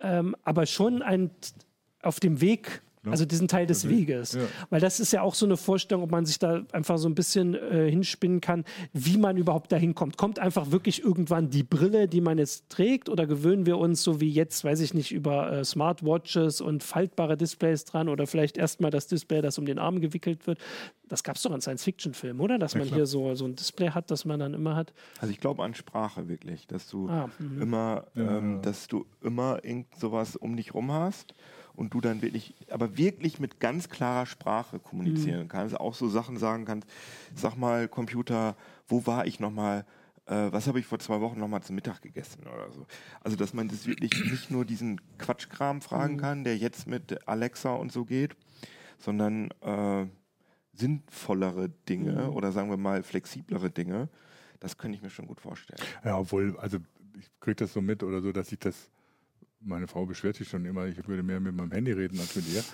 [0.00, 1.30] ähm, aber schon ein,
[2.02, 3.12] auf dem Weg Ne?
[3.12, 4.34] Also diesen Teil des Weges.
[4.34, 4.42] Ja.
[4.68, 7.14] Weil das ist ja auch so eine Vorstellung, ob man sich da einfach so ein
[7.14, 10.18] bisschen äh, hinspinnen kann, wie man überhaupt dahin kommt.
[10.18, 14.20] Kommt einfach wirklich irgendwann die Brille, die man jetzt trägt, oder gewöhnen wir uns so
[14.20, 18.90] wie jetzt, weiß ich nicht, über äh, Smartwatches und faltbare Displays dran oder vielleicht erstmal
[18.90, 20.58] das Display, das um den Arm gewickelt wird.
[21.08, 22.58] Das gab es doch in Science-Fiction-Filmen, oder?
[22.58, 22.98] Dass ja, man klar.
[22.98, 24.92] hier so, so ein Display hat, das man dann immer hat.
[25.20, 27.62] Also ich glaube an Sprache wirklich, dass du ah, mhm.
[27.62, 31.34] immer, ähm, dass du immer irgend sowas um dich rum hast
[31.74, 35.48] und du dann wirklich, aber wirklich mit ganz klarer Sprache kommunizieren mhm.
[35.48, 36.88] kannst, auch so Sachen sagen kannst,
[37.34, 38.56] sag mal Computer,
[38.88, 39.86] wo war ich nochmal,
[40.26, 42.86] äh, was habe ich vor zwei Wochen nochmal zum Mittag gegessen oder so.
[43.20, 46.20] Also dass man das wirklich nicht nur diesen Quatschkram fragen mhm.
[46.20, 48.36] kann, der jetzt mit Alexa und so geht,
[48.98, 50.06] sondern äh,
[50.74, 52.36] sinnvollere Dinge mhm.
[52.36, 54.08] oder sagen wir mal flexiblere Dinge.
[54.60, 55.80] Das könnte ich mir schon gut vorstellen.
[56.04, 56.78] Ja, obwohl, also
[57.18, 58.90] ich kriege das so mit oder so, dass ich das
[59.60, 62.48] meine Frau beschwert sich schon immer, ich würde mehr mit meinem Handy reden als mit
[62.48, 62.64] ihr.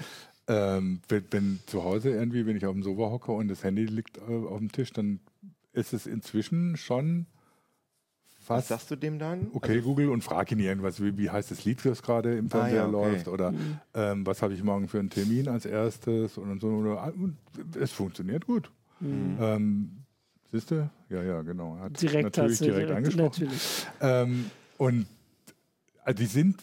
[0.49, 3.85] Ähm, wenn, wenn, zu Hause irgendwie, wenn ich auf dem Sofa hocke und das Handy
[3.85, 5.21] liegt äh, auf dem Tisch, dann
[5.73, 7.27] ist es inzwischen schon
[8.39, 8.71] fast.
[8.71, 9.49] Was sagst du dem dann?
[9.53, 12.49] Okay, also, Google und frag ihn irgendwas, wie, wie heißt das Lied, das gerade im
[12.49, 13.11] Fernseher ah, ja, okay.
[13.11, 13.79] läuft oder mhm.
[13.95, 16.69] ähm, was habe ich morgen für einen Termin als erstes und so.
[16.69, 17.37] Und
[17.81, 18.71] es funktioniert gut.
[19.01, 19.37] Mhm.
[19.41, 19.91] Ähm,
[20.53, 20.89] Siehst du?
[21.11, 21.77] Ja, ja, genau.
[21.81, 23.45] Hat direkt natürlich direkt angesprochen.
[23.45, 23.87] Natürlich.
[24.01, 25.07] Ähm, und
[26.05, 26.57] also die sind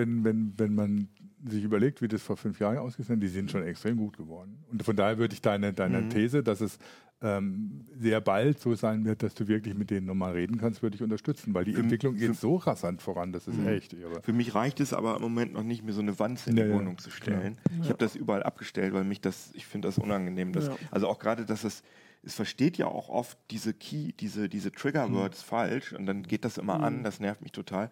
[0.00, 1.08] wenn, wenn, wenn man
[1.44, 4.58] sich überlegt, wie das vor fünf Jahren ausgesehen hat, die sind schon extrem gut geworden.
[4.70, 6.10] Und von daher würde ich deine, deine mhm.
[6.10, 6.78] These, dass es
[7.22, 10.96] ähm, sehr bald so sein wird, dass du wirklich mit denen nochmal reden kannst, würde
[10.96, 13.68] ich unterstützen, weil die für Entwicklung geht so rasant voran, das ist mhm.
[13.68, 14.22] echt irre.
[14.22, 16.62] Für mich reicht es aber im Moment noch nicht, mir so eine Wand in die
[16.62, 17.58] ja, Wohnung zu stellen.
[17.70, 17.82] Ja.
[17.82, 20.52] Ich habe das überall abgestellt, weil mich das, ich finde das unangenehm.
[20.52, 20.76] Dass, ja.
[20.90, 21.82] Also auch gerade, dass es,
[22.22, 25.48] es versteht ja auch oft diese Key, diese, diese Trigger-Words mhm.
[25.48, 27.04] falsch und dann geht das immer an, mhm.
[27.04, 27.90] das nervt mich total.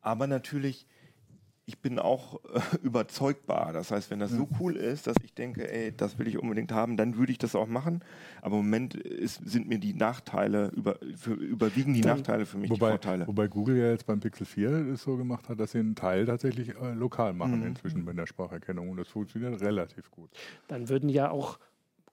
[0.00, 0.86] Aber natürlich
[1.66, 3.72] ich bin auch äh, überzeugbar.
[3.72, 4.38] Das heißt, wenn das ja.
[4.38, 7.38] so cool ist, dass ich denke, ey, das will ich unbedingt haben, dann würde ich
[7.38, 8.02] das auch machen.
[8.42, 12.58] Aber im Moment ist, sind mir die Nachteile, über, für, überwiegen die dann, Nachteile für
[12.58, 13.26] mich wobei, die Vorteile.
[13.26, 16.26] Wobei Google ja jetzt beim Pixel 4 es so gemacht hat, dass sie einen Teil
[16.26, 17.68] tatsächlich äh, lokal machen mhm.
[17.68, 18.90] inzwischen mit der Spracherkennung.
[18.90, 20.30] Und das funktioniert relativ gut.
[20.68, 21.58] Dann würden ja auch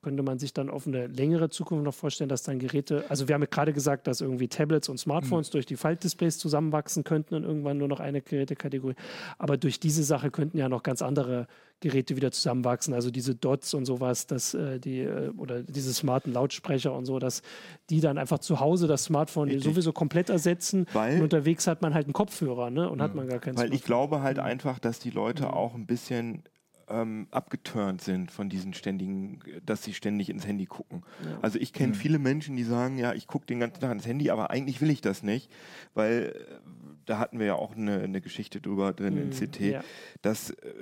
[0.02, 3.36] könnte man sich dann auf eine längere Zukunft noch vorstellen, dass dann Geräte, also wir
[3.36, 5.52] haben ja gerade gesagt, dass irgendwie Tablets und Smartphones mhm.
[5.54, 8.96] durch die Faltdisplays zusammenwachsen könnten und irgendwann nur noch eine Gerätekategorie.
[9.38, 11.48] Aber durch diese Sache könnten ja noch ganz andere
[11.82, 12.94] Geräte wieder zusammenwachsen.
[12.94, 17.20] Also diese Dots und sowas, dass äh, die äh, oder diese smarten Lautsprecher und so,
[17.20, 17.42] dass
[17.90, 19.66] die dann einfach zu Hause das Smartphone Richtig.
[19.66, 20.86] sowieso komplett ersetzen.
[20.94, 22.90] Weil, und unterwegs hat man halt einen Kopfhörer, ne?
[22.90, 23.78] Und hat man gar keinen Weil Smartphone.
[23.78, 25.52] ich glaube halt einfach, dass die Leute mhm.
[25.52, 26.44] auch ein bisschen
[26.92, 31.04] ähm, abgeturnt sind von diesen ständigen, dass sie ständig ins Handy gucken.
[31.24, 31.40] Ja.
[31.42, 31.98] Also ich kenne mhm.
[31.98, 34.90] viele Menschen, die sagen, ja, ich gucke den ganzen Tag ins Handy, aber eigentlich will
[34.90, 35.52] ich das nicht,
[35.94, 36.54] weil äh,
[37.06, 39.22] da hatten wir ja auch eine, eine Geschichte drüber drin mhm.
[39.22, 39.84] in CT, ja.
[40.22, 40.74] dass äh,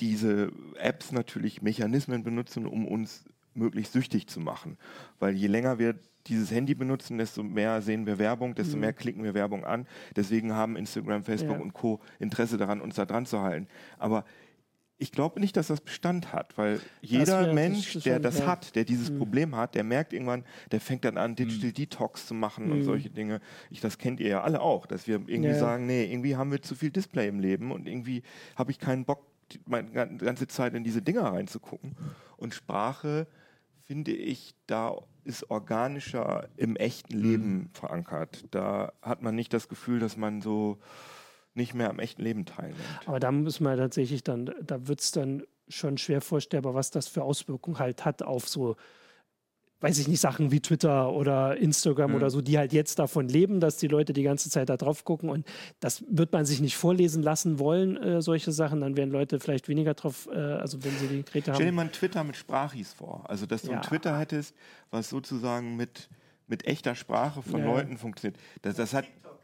[0.00, 4.78] diese Apps natürlich Mechanismen benutzen, um uns möglichst süchtig zu machen.
[5.18, 5.96] Weil je länger wir
[6.26, 8.80] dieses Handy benutzen, desto mehr sehen wir Werbung, desto mhm.
[8.80, 9.86] mehr klicken wir Werbung an.
[10.14, 11.62] Deswegen haben Instagram, Facebook ja.
[11.62, 12.00] und Co.
[12.18, 13.66] Interesse daran, uns da dran zu halten.
[13.98, 14.24] Aber
[15.00, 18.74] ich glaube nicht, dass das Bestand hat, weil jeder wär, Mensch, das der das hat,
[18.74, 19.18] der dieses mhm.
[19.18, 21.74] Problem hat, der merkt irgendwann, der fängt dann an, Digital mhm.
[21.74, 22.72] Detox zu machen mhm.
[22.72, 23.40] und solche Dinge.
[23.70, 25.58] Ich, das kennt ihr ja alle auch, dass wir irgendwie ja.
[25.58, 28.22] sagen, nee, irgendwie haben wir zu viel Display im Leben und irgendwie
[28.56, 29.24] habe ich keinen Bock,
[29.66, 31.96] meine ganze Zeit in diese Dinger reinzugucken.
[32.36, 33.28] Und Sprache,
[33.84, 37.68] finde ich, da ist organischer im echten Leben mhm.
[37.72, 38.44] verankert.
[38.50, 40.78] Da hat man nicht das Gefühl, dass man so
[41.58, 42.80] nicht mehr am echten Leben teilnimmt.
[43.04, 47.08] Aber da muss man tatsächlich dann, da wird es dann schon schwer vorstellbar, was das
[47.08, 48.76] für Auswirkungen halt hat auf so,
[49.80, 52.16] weiß ich nicht, Sachen wie Twitter oder Instagram mhm.
[52.16, 55.04] oder so, die halt jetzt davon leben, dass die Leute die ganze Zeit da drauf
[55.04, 55.46] gucken und
[55.80, 59.68] das wird man sich nicht vorlesen lassen wollen, äh, solche Sachen, dann werden Leute vielleicht
[59.68, 61.56] weniger drauf, äh, also wenn sie die Geräte haben.
[61.56, 63.76] Stell dir mal Twitter mit Sprachis vor, also dass du ja.
[63.76, 64.54] ein Twitter hättest,
[64.90, 66.08] was sozusagen mit,
[66.46, 67.66] mit echter Sprache von ja.
[67.66, 68.40] Leuten funktioniert.
[68.62, 69.37] Das, das hat TikTok.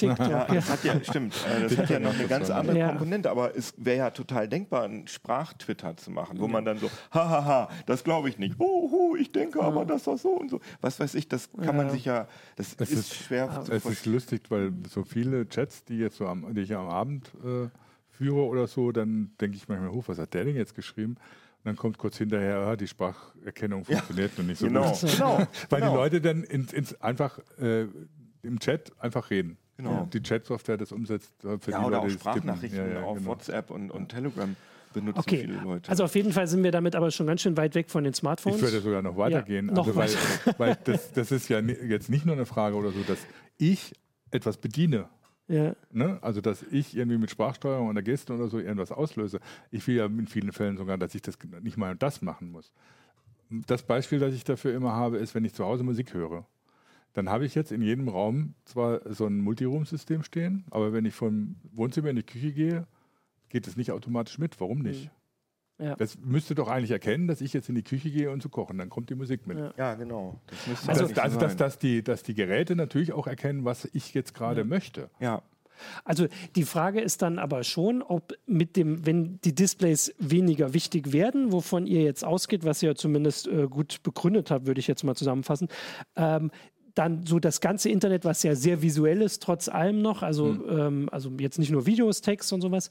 [0.00, 1.34] Ja, das hat ja, stimmt.
[1.46, 2.88] Äh, das hat ja noch eine ganz andere ja.
[2.88, 6.90] Komponente, aber es wäre ja total denkbar, einen Sprachtwitter zu machen, wo man dann so,
[7.12, 8.60] hahaha, das glaube ich nicht.
[8.60, 10.60] Uhu, ich denke aber, dass das so und so.
[10.80, 14.06] Was weiß ich, das kann man sich ja, das es ist, schwer zu Es ist
[14.06, 17.68] lustig, weil so viele Chats, die jetzt so am, die ich am Abend äh,
[18.10, 21.12] führe oder so, dann denke ich manchmal, was hat der denn jetzt geschrieben?
[21.12, 25.00] Und dann kommt kurz hinterher, ah, die Spracherkennung funktioniert ja, noch nicht so genau, gut.
[25.00, 25.38] Genau,
[25.70, 25.92] Weil genau.
[25.92, 27.86] die Leute dann ins, ins einfach äh,
[28.42, 29.58] im Chat einfach reden.
[29.76, 29.90] Genau.
[29.90, 31.32] Ja, die Chat-Software das umsetzt.
[31.40, 33.30] Für ja, die oder Leute, auch Sprachnachrichten ja, auf genau.
[33.30, 34.56] WhatsApp und, und Telegram
[34.92, 35.40] benutzen okay.
[35.40, 35.90] viele Leute.
[35.90, 38.14] Also auf jeden Fall sind wir damit aber schon ganz schön weit weg von den
[38.14, 38.56] Smartphones.
[38.56, 39.68] Ich würde sogar noch weitergehen.
[39.68, 42.90] Ja, noch also, weil, weil das, das, ist ja jetzt nicht nur eine Frage oder
[42.90, 43.18] so, dass
[43.58, 43.92] ich
[44.30, 45.08] etwas bediene.
[45.48, 45.76] Ja.
[45.92, 46.18] Ne?
[46.22, 49.40] Also, dass ich irgendwie mit Sprachsteuerung oder Gesten oder so irgendwas auslöse.
[49.70, 52.72] Ich will ja in vielen Fällen sogar, dass ich das nicht mal das machen muss.
[53.50, 56.46] Das Beispiel, das ich dafür immer habe, ist, wenn ich zu Hause Musik höre
[57.16, 61.14] dann habe ich jetzt in jedem Raum zwar so ein Multiroom-System stehen, aber wenn ich
[61.14, 62.86] vom Wohnzimmer in die Küche gehe,
[63.48, 64.60] geht es nicht automatisch mit.
[64.60, 65.10] Warum nicht?
[65.78, 65.86] Mhm.
[65.86, 65.96] Ja.
[65.96, 68.76] Das müsste doch eigentlich erkennen, dass ich jetzt in die Küche gehe und zu kochen.
[68.76, 69.56] Dann kommt die Musik mit.
[69.56, 70.38] Ja, ja genau.
[70.66, 74.12] Das also, das, also dass, dass, die, dass die Geräte natürlich auch erkennen, was ich
[74.12, 74.66] jetzt gerade ja.
[74.66, 75.08] möchte.
[75.18, 75.42] Ja.
[76.04, 81.12] Also die Frage ist dann aber schon, ob mit dem, wenn die Displays weniger wichtig
[81.12, 85.04] werden, wovon ihr jetzt ausgeht, was ihr zumindest äh, gut begründet habt, würde ich jetzt
[85.04, 85.68] mal zusammenfassen,
[86.16, 86.50] ähm,
[86.96, 90.64] dann so das ganze Internet, was ja sehr visuell ist, trotz allem noch, also, mhm.
[90.68, 92.90] ähm, also jetzt nicht nur Videos, Text und sowas,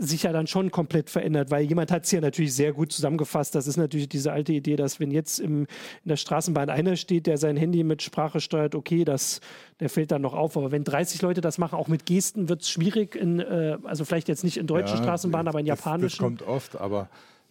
[0.00, 3.54] sich ja dann schon komplett verändert, weil jemand hat es ja natürlich sehr gut zusammengefasst.
[3.54, 7.26] Das ist natürlich diese alte Idee, dass wenn jetzt im, in der Straßenbahn einer steht,
[7.26, 9.40] der sein Handy mit Sprache steuert, okay, das,
[9.78, 10.56] der fällt dann noch auf.
[10.56, 13.14] Aber wenn 30 Leute das machen, auch mit Gesten, wird es schwierig.
[13.14, 16.16] In, äh, also vielleicht jetzt nicht in deutschen ja, Straßenbahnen, aber in das, japanischen.
[16.16, 17.10] Das kommt oft, aber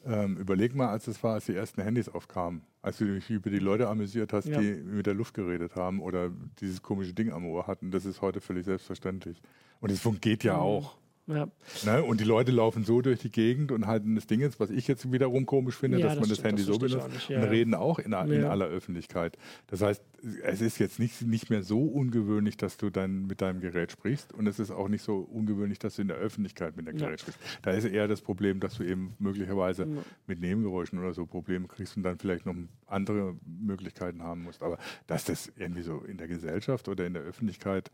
[0.09, 3.49] ähm, überleg mal, als es war, als die ersten Handys aufkamen, als du dich über
[3.49, 4.59] die Leute amüsiert hast, ja.
[4.59, 8.21] die mit der Luft geredet haben oder dieses komische Ding am Ohr hatten, das ist
[8.21, 9.41] heute völlig selbstverständlich.
[9.79, 10.59] Und es geht ja mhm.
[10.59, 10.97] auch.
[11.29, 11.47] Ja.
[11.85, 12.03] Ne?
[12.03, 14.87] Und die Leute laufen so durch die Gegend und halten das Ding jetzt, was ich
[14.87, 17.39] jetzt wiederum komisch finde, ja, dass das man das Handy das so benutzt ja.
[17.39, 19.37] und reden auch in, in, aller Öffentlichkeit.
[19.67, 20.03] Das heißt,
[20.43, 24.33] es ist jetzt nicht, nicht mehr so ungewöhnlich, dass du dann mit deinem Gerät sprichst
[24.33, 27.21] und es ist auch nicht so ungewöhnlich, dass du in der Öffentlichkeit mit dem Gerät
[27.21, 27.39] sprichst.
[27.61, 29.87] Da ist eher das Problem, dass du eben möglicherweise
[30.25, 32.55] mit Nebengeräuschen oder so Probleme kriegst und dann vielleicht noch
[32.87, 34.63] andere Möglichkeiten haben musst.
[34.63, 37.91] Aber dass das irgendwie so in der Gesellschaft oder in der Öffentlichkeit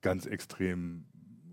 [0.00, 1.04] ganz extrem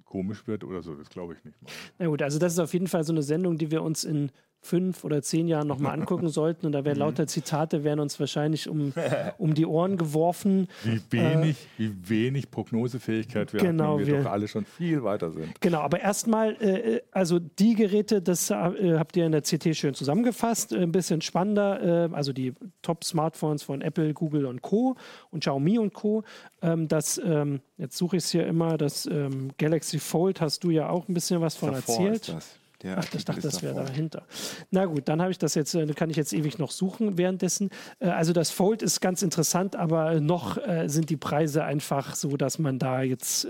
[0.05, 1.61] komisch wird oder so, das glaube ich nicht.
[1.61, 1.71] Mal.
[1.99, 4.31] Na gut, also das ist auf jeden Fall so eine Sendung, die wir uns in
[4.65, 6.65] fünf oder zehn Jahren nochmal angucken sollten.
[6.65, 7.05] Und da werden mhm.
[7.05, 8.93] lauter Zitate werden uns wahrscheinlich um,
[9.37, 10.67] um die Ohren geworfen.
[10.83, 15.03] Wie wenig, äh, wie wenig Prognosefähigkeit wir genau, haben, wir, wir doch alle schon viel
[15.03, 15.61] weiter sind.
[15.61, 18.55] Genau, aber erstmal, äh, also die Geräte, das äh,
[18.97, 23.63] habt ihr in der CT schön zusammengefasst, äh, ein bisschen spannender, äh, also die Top-Smartphones
[23.63, 24.95] von Apple, Google und Co.
[25.31, 26.23] und Xiaomi und Co.
[26.61, 30.71] Ähm, das, ähm, jetzt suche ich es hier immer, das ähm, Galaxy Fold hast du
[30.71, 32.35] ja auch ein bisschen was von erzählt.
[32.81, 34.23] Der Ach, ich dachte, das wäre dahinter.
[34.71, 37.69] Na gut, dann habe ich das jetzt, äh, kann ich jetzt ewig noch suchen währenddessen.
[37.99, 42.37] Äh, also das Fold ist ganz interessant, aber noch äh, sind die Preise einfach so,
[42.37, 43.47] dass man da jetzt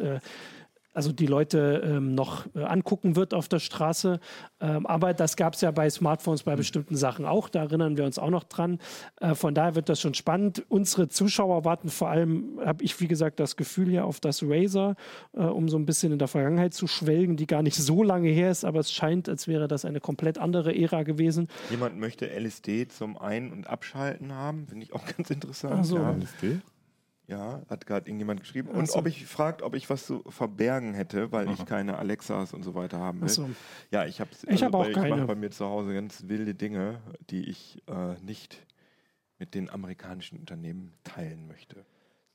[0.96, 4.20] also die Leute ähm, noch äh, angucken wird auf der Straße.
[4.62, 6.58] Ähm, aber das gab es ja bei Smartphones bei mhm.
[6.58, 7.50] bestimmten Sachen auch.
[7.50, 8.80] Da erinnern wir uns auch noch dran.
[9.20, 10.64] Äh, von daher wird das schon spannend.
[10.70, 14.96] Unsere Zuschauer warten vor allem, habe ich wie gesagt das Gefühl hier auf das Razer,
[15.34, 18.30] äh, um so ein bisschen in der Vergangenheit zu schwelgen, die gar nicht so lange
[18.30, 21.50] her ist, aber es scheint, als wäre das eine komplett andere Ära gewesen.
[21.70, 25.76] Jemand möchte LSD zum Ein- und Abschalten haben, finde ich auch ganz interessant.
[25.80, 25.98] Ach so.
[25.98, 26.12] ja.
[26.12, 26.62] LSD?
[27.28, 28.70] Ja, hat gerade irgendjemand geschrieben.
[28.70, 29.00] Und so.
[29.00, 31.56] ob ich fragt, ob ich was zu verbergen hätte, weil Aha.
[31.58, 33.30] ich keine Alexas und so weiter haben will.
[33.30, 33.50] So.
[33.90, 36.54] Ja, ich habe ich also, hab auch ich mache bei mir zu Hause ganz wilde
[36.54, 37.02] Dinge,
[37.32, 38.66] die ich äh, nicht
[39.40, 41.86] mit den amerikanischen Unternehmen teilen möchte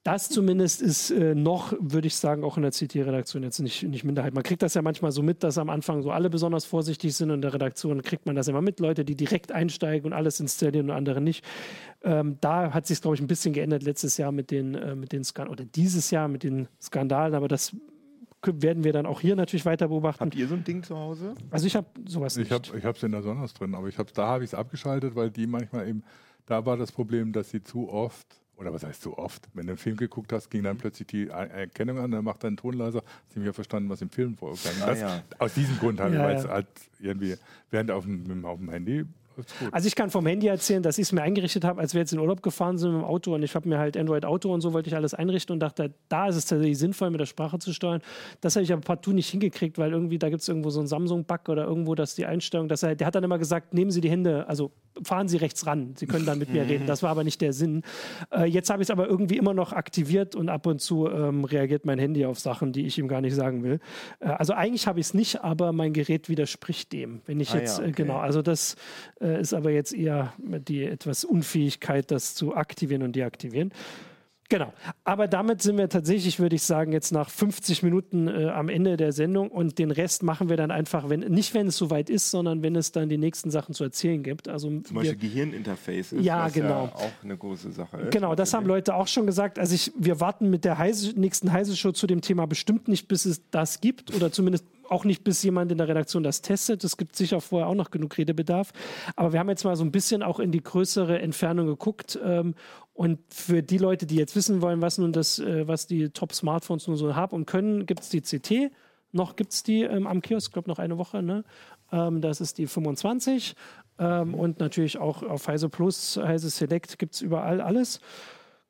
[0.03, 4.03] das zumindest ist äh, noch, würde ich sagen, auch in der CT-Redaktion jetzt nicht, nicht
[4.03, 4.32] Minderheit.
[4.32, 7.30] Man kriegt das ja manchmal so mit, dass am Anfang so alle besonders vorsichtig sind
[7.30, 10.40] und in der Redaktion kriegt man das immer mit, Leute, die direkt einsteigen und alles
[10.40, 11.44] installieren und andere nicht.
[12.03, 15.12] Ähm, da hat sich, glaube ich, ein bisschen geändert letztes Jahr mit den, äh, mit
[15.12, 17.76] den Skandalen oder dieses Jahr mit den Skandalen, aber das
[18.42, 20.24] werden wir dann auch hier natürlich weiter beobachten.
[20.24, 21.34] Habt ihr so ein Ding zu Hause?
[21.51, 22.51] Also ich habe sowas nicht.
[22.51, 25.14] Ich habe es in der Sonos drin, aber ich hab's, da habe ich es abgeschaltet,
[25.14, 26.05] weil die manchmal eben,
[26.46, 29.72] da war das Problem, dass sie zu oft oder was heißt so oft, wenn du
[29.72, 33.02] einen Film geguckt hast, ging dann plötzlich die Erkennung an, dann macht dein Ton leiser,
[33.04, 35.02] hast du nicht mehr verstanden, was im Film vorgegangen ist.
[35.02, 35.22] Ah, ja.
[35.38, 36.66] Aus diesem Grund halt, ja, weil es halt
[36.98, 37.36] irgendwie,
[37.70, 39.06] während auf dem, auf dem Handy
[39.72, 42.12] also ich kann vom Handy erzählen, dass ich es mir eingerichtet habe, als wir jetzt
[42.12, 44.61] in Urlaub gefahren sind mit dem Auto und ich habe mir halt Android Auto und
[44.61, 47.59] so wollte ich alles einrichten und dachte, da ist es tatsächlich sinnvoll, mit der Sprache
[47.59, 48.01] zu steuern.
[48.41, 50.88] Das habe ich aber partout nicht hingekriegt, weil irgendwie da gibt es irgendwo so einen
[50.88, 54.01] Samsung-Bug oder irgendwo, dass die Einstellung, dass er, der hat dann immer gesagt, nehmen Sie
[54.01, 54.72] die Hände, also
[55.03, 56.86] fahren Sie rechts ran, Sie können dann mit mir reden.
[56.86, 57.82] Das war aber nicht der Sinn.
[58.32, 61.45] Äh, jetzt habe ich es aber irgendwie immer noch aktiviert und ab und zu ähm,
[61.45, 63.80] reagiert mein Handy auf Sachen, die ich ihm gar nicht sagen will.
[64.20, 67.22] Äh, also eigentlich habe ich es nicht, aber mein Gerät widerspricht dem.
[67.26, 68.03] Wenn ich ah, jetzt, ja, äh, okay.
[68.03, 68.76] genau, also das
[69.37, 73.72] äh, ist aber jetzt eher die etwas Unfähigkeit, das zu aktivieren und deaktivieren.
[74.51, 74.72] Genau.
[75.05, 78.97] Aber damit sind wir tatsächlich, würde ich sagen, jetzt nach 50 Minuten äh, am Ende
[78.97, 82.33] der Sendung und den Rest machen wir dann einfach, wenn nicht wenn es soweit ist,
[82.33, 84.49] sondern wenn es dann die nächsten Sachen zu erzählen gibt.
[84.49, 86.87] Also zum Beispiel Gehirninterface ist ja, genau.
[86.87, 88.11] Ja auch eine große Sache ist.
[88.11, 89.61] Genau, das haben Leute auch schon gesagt.
[89.61, 93.26] Also ich, wir warten mit der Heise, nächsten Heise-Show zu dem Thema bestimmt nicht, bis
[93.26, 96.84] es das gibt oder zumindest auch nicht, bis jemand in der Redaktion das testet.
[96.84, 98.72] Es gibt sicher vorher auch noch genug Redebedarf.
[99.16, 102.18] Aber wir haben jetzt mal so ein bisschen auch in die größere Entfernung geguckt.
[102.24, 102.55] Ähm,
[102.93, 106.86] und für die Leute, die jetzt wissen wollen, was nun das, äh, was die Top-Smartphones
[106.86, 108.72] nun so haben und können, gibt es die CT.
[109.12, 111.22] Noch gibt es die ähm, am Kiosk, ich glaube noch eine Woche.
[111.22, 111.45] Ne?
[111.93, 113.55] Ähm, das ist die 25.
[113.99, 118.01] Ähm, und natürlich auch auf Heise Plus, Heise Select gibt es überall alles.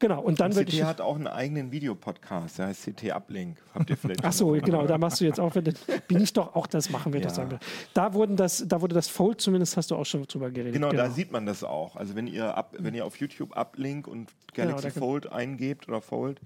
[0.01, 0.81] Genau, und dann würde ich.
[0.81, 3.59] CT hat auch einen eigenen Videopodcast, der heißt CT Uplink.
[3.75, 6.67] Habt ihr vielleicht Ach so, genau, da machst du jetzt auch, bin ich doch auch,
[6.67, 7.29] das machen wir ja.
[7.31, 7.59] doch.
[7.93, 10.73] Da, wurden das, da wurde das Fold, zumindest hast du auch schon drüber geredet.
[10.73, 11.03] Genau, genau.
[11.03, 11.97] da sieht man das auch.
[11.97, 15.87] Also wenn ihr, ab, wenn ihr auf YouTube Uplink und genau, Galaxy genau, Fold eingebt
[15.87, 16.41] oder Fold,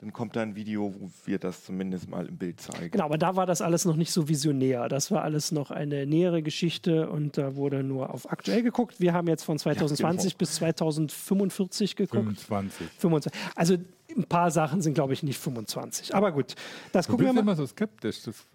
[0.00, 2.92] dann kommt da ein Video, wo wir das zumindest mal im Bild zeigen.
[2.92, 4.88] Genau, aber da war das alles noch nicht so visionär.
[4.88, 9.00] Das war alles noch eine nähere Geschichte und da wurde nur auf aktuell geguckt.
[9.00, 12.22] Wir haben jetzt von 2020 ja, bis 2045 geguckt.
[12.22, 12.86] 25.
[12.98, 13.32] 25.
[13.56, 13.76] Also
[14.16, 16.14] ein paar Sachen sind, glaube ich, nicht 25.
[16.14, 16.54] Aber gut,
[16.92, 17.40] das du gucken wir mal.
[17.40, 18.22] immer so skeptisch.
[18.22, 18.46] Das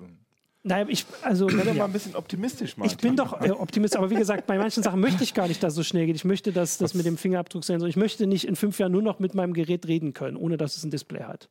[0.66, 1.48] Naja, ich, also.
[1.48, 1.74] Wenn ja.
[1.74, 2.90] mal ein bisschen optimistisch machen.
[2.90, 5.62] Ich bin doch äh, Optimist, aber wie gesagt, bei manchen Sachen möchte ich gar nicht,
[5.62, 6.16] dass es so schnell geht.
[6.16, 9.20] Ich möchte, dass das mit dem Fingerabdrucksensor, ich möchte nicht in fünf Jahren nur noch
[9.20, 11.50] mit meinem Gerät reden können, ohne dass es ein Display hat.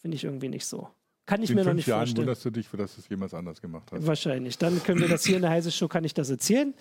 [0.00, 0.88] Finde ich irgendwie nicht so.
[1.24, 2.26] Kann ich in mir noch nicht Jahren vorstellen.
[2.26, 4.06] wunderst du dich, dass du es jemals anders gemacht hast.
[4.06, 4.58] Wahrscheinlich.
[4.58, 6.74] Dann können wir das hier in der Heise Show, kann ich das erzählen.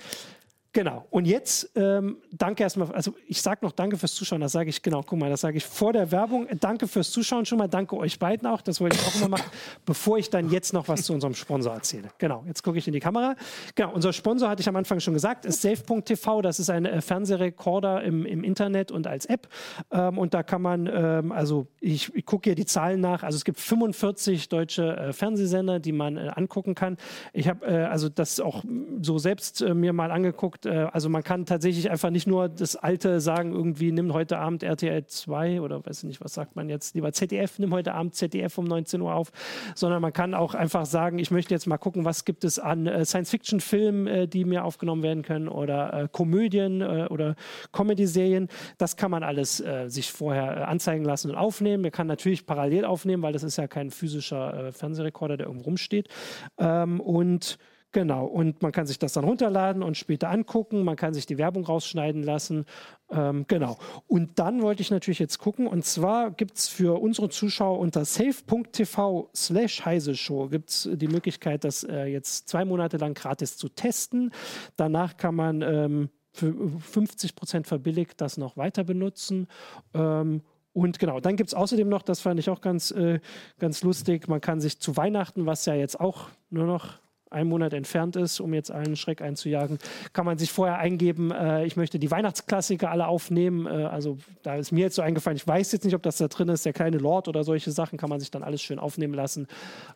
[0.75, 1.05] Genau.
[1.09, 4.81] Und jetzt ähm, danke erstmal, also ich sage noch danke fürs Zuschauen, das sage ich,
[4.81, 6.49] genau, guck mal, das sage ich vor der Werbung.
[6.59, 9.49] Danke fürs Zuschauen schon mal, danke euch beiden auch, das wollte ich auch immer machen,
[9.85, 12.09] bevor ich dann jetzt noch was zu unserem Sponsor erzähle.
[12.17, 13.37] Genau, jetzt gucke ich in die Kamera.
[13.75, 16.99] Genau, unser Sponsor, hatte ich am Anfang schon gesagt, ist safe.tv, das ist ein äh,
[16.99, 19.47] Fernsehrekorder im, im Internet und als App.
[19.91, 23.37] Ähm, und da kann man, ähm, also ich, ich gucke hier die Zahlen nach, also
[23.37, 26.97] es gibt 45 deutsche äh, Fernsehsender, die man äh, angucken kann.
[27.31, 28.65] Ich habe äh, also das auch
[29.01, 32.75] so selbst äh, mir mal angeguckt, äh, also man kann tatsächlich einfach nicht nur das
[32.75, 36.69] alte sagen, irgendwie nimm heute Abend RTL 2 oder weiß ich nicht, was sagt man
[36.69, 39.31] jetzt, lieber ZDF, nimm heute Abend ZDF um 19 Uhr auf,
[39.75, 42.87] sondern man kann auch einfach sagen, ich möchte jetzt mal gucken, was gibt es an
[42.87, 47.35] äh, Science-Fiction-Filmen, äh, die mir aufgenommen werden können oder äh, Komödien äh, oder
[47.71, 48.47] Comedy-Serien.
[48.77, 51.83] Das kann man alles sich vorher anzeigen lassen und aufnehmen.
[51.83, 56.09] Man kann natürlich parallel aufnehmen, weil das ist ja kein physischer Fernsehrekorder, der irgendwo rumsteht.
[56.57, 57.57] Ähm, und
[57.95, 60.83] Genau, und man kann sich das dann runterladen und später angucken.
[60.83, 62.65] Man kann sich die Werbung rausschneiden lassen.
[63.09, 63.77] Ähm, genau.
[64.05, 65.65] Und dann wollte ich natürlich jetzt gucken.
[65.65, 71.63] Und zwar gibt es für unsere Zuschauer unter safe.tv slash heise show gibt die Möglichkeit,
[71.63, 74.31] das äh, jetzt zwei Monate lang gratis zu testen.
[74.75, 79.47] Danach kann man ähm, für 50 Prozent verbilligt das noch weiter benutzen.
[79.93, 80.41] Ähm,
[80.73, 83.21] und genau, dann gibt es außerdem noch, das fand ich auch ganz, äh,
[83.57, 87.73] ganz lustig, man kann sich zu Weihnachten, was ja jetzt auch nur noch ein Monat
[87.73, 89.79] entfernt ist, um jetzt allen Schreck einzujagen,
[90.13, 93.65] kann man sich vorher eingeben, äh, ich möchte die Weihnachtsklassiker alle aufnehmen.
[93.65, 96.27] Äh, also da ist mir jetzt so eingefallen, ich weiß jetzt nicht, ob das da
[96.27, 99.13] drin ist, der kleine Lord oder solche Sachen, kann man sich dann alles schön aufnehmen
[99.13, 99.47] lassen.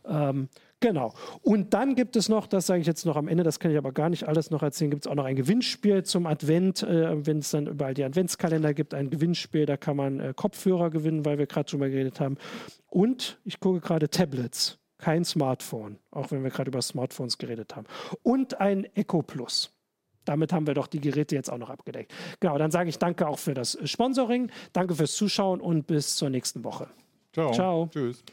[0.08, 0.50] Ähm,
[0.80, 1.14] genau.
[1.42, 3.78] Und dann gibt es noch, das sage ich jetzt noch am Ende, das kann ich
[3.78, 7.26] aber gar nicht alles noch erzählen, gibt es auch noch ein Gewinnspiel zum Advent, äh,
[7.26, 11.26] wenn es dann überall die Adventskalender gibt, ein Gewinnspiel, da kann man äh, Kopfhörer gewinnen,
[11.26, 12.38] weil wir gerade drüber geredet haben.
[12.88, 17.88] Und ich gucke gerade Tablets kein Smartphone, auch wenn wir gerade über Smartphones geredet haben.
[18.22, 19.74] Und ein Echo Plus.
[20.26, 22.14] Damit haben wir doch die Geräte jetzt auch noch abgedeckt.
[22.40, 26.30] Genau, dann sage ich danke auch für das Sponsoring, danke fürs Zuschauen und bis zur
[26.30, 26.88] nächsten Woche.
[27.34, 27.52] Ciao.
[27.52, 27.90] Ciao.
[27.92, 28.24] Tschüss.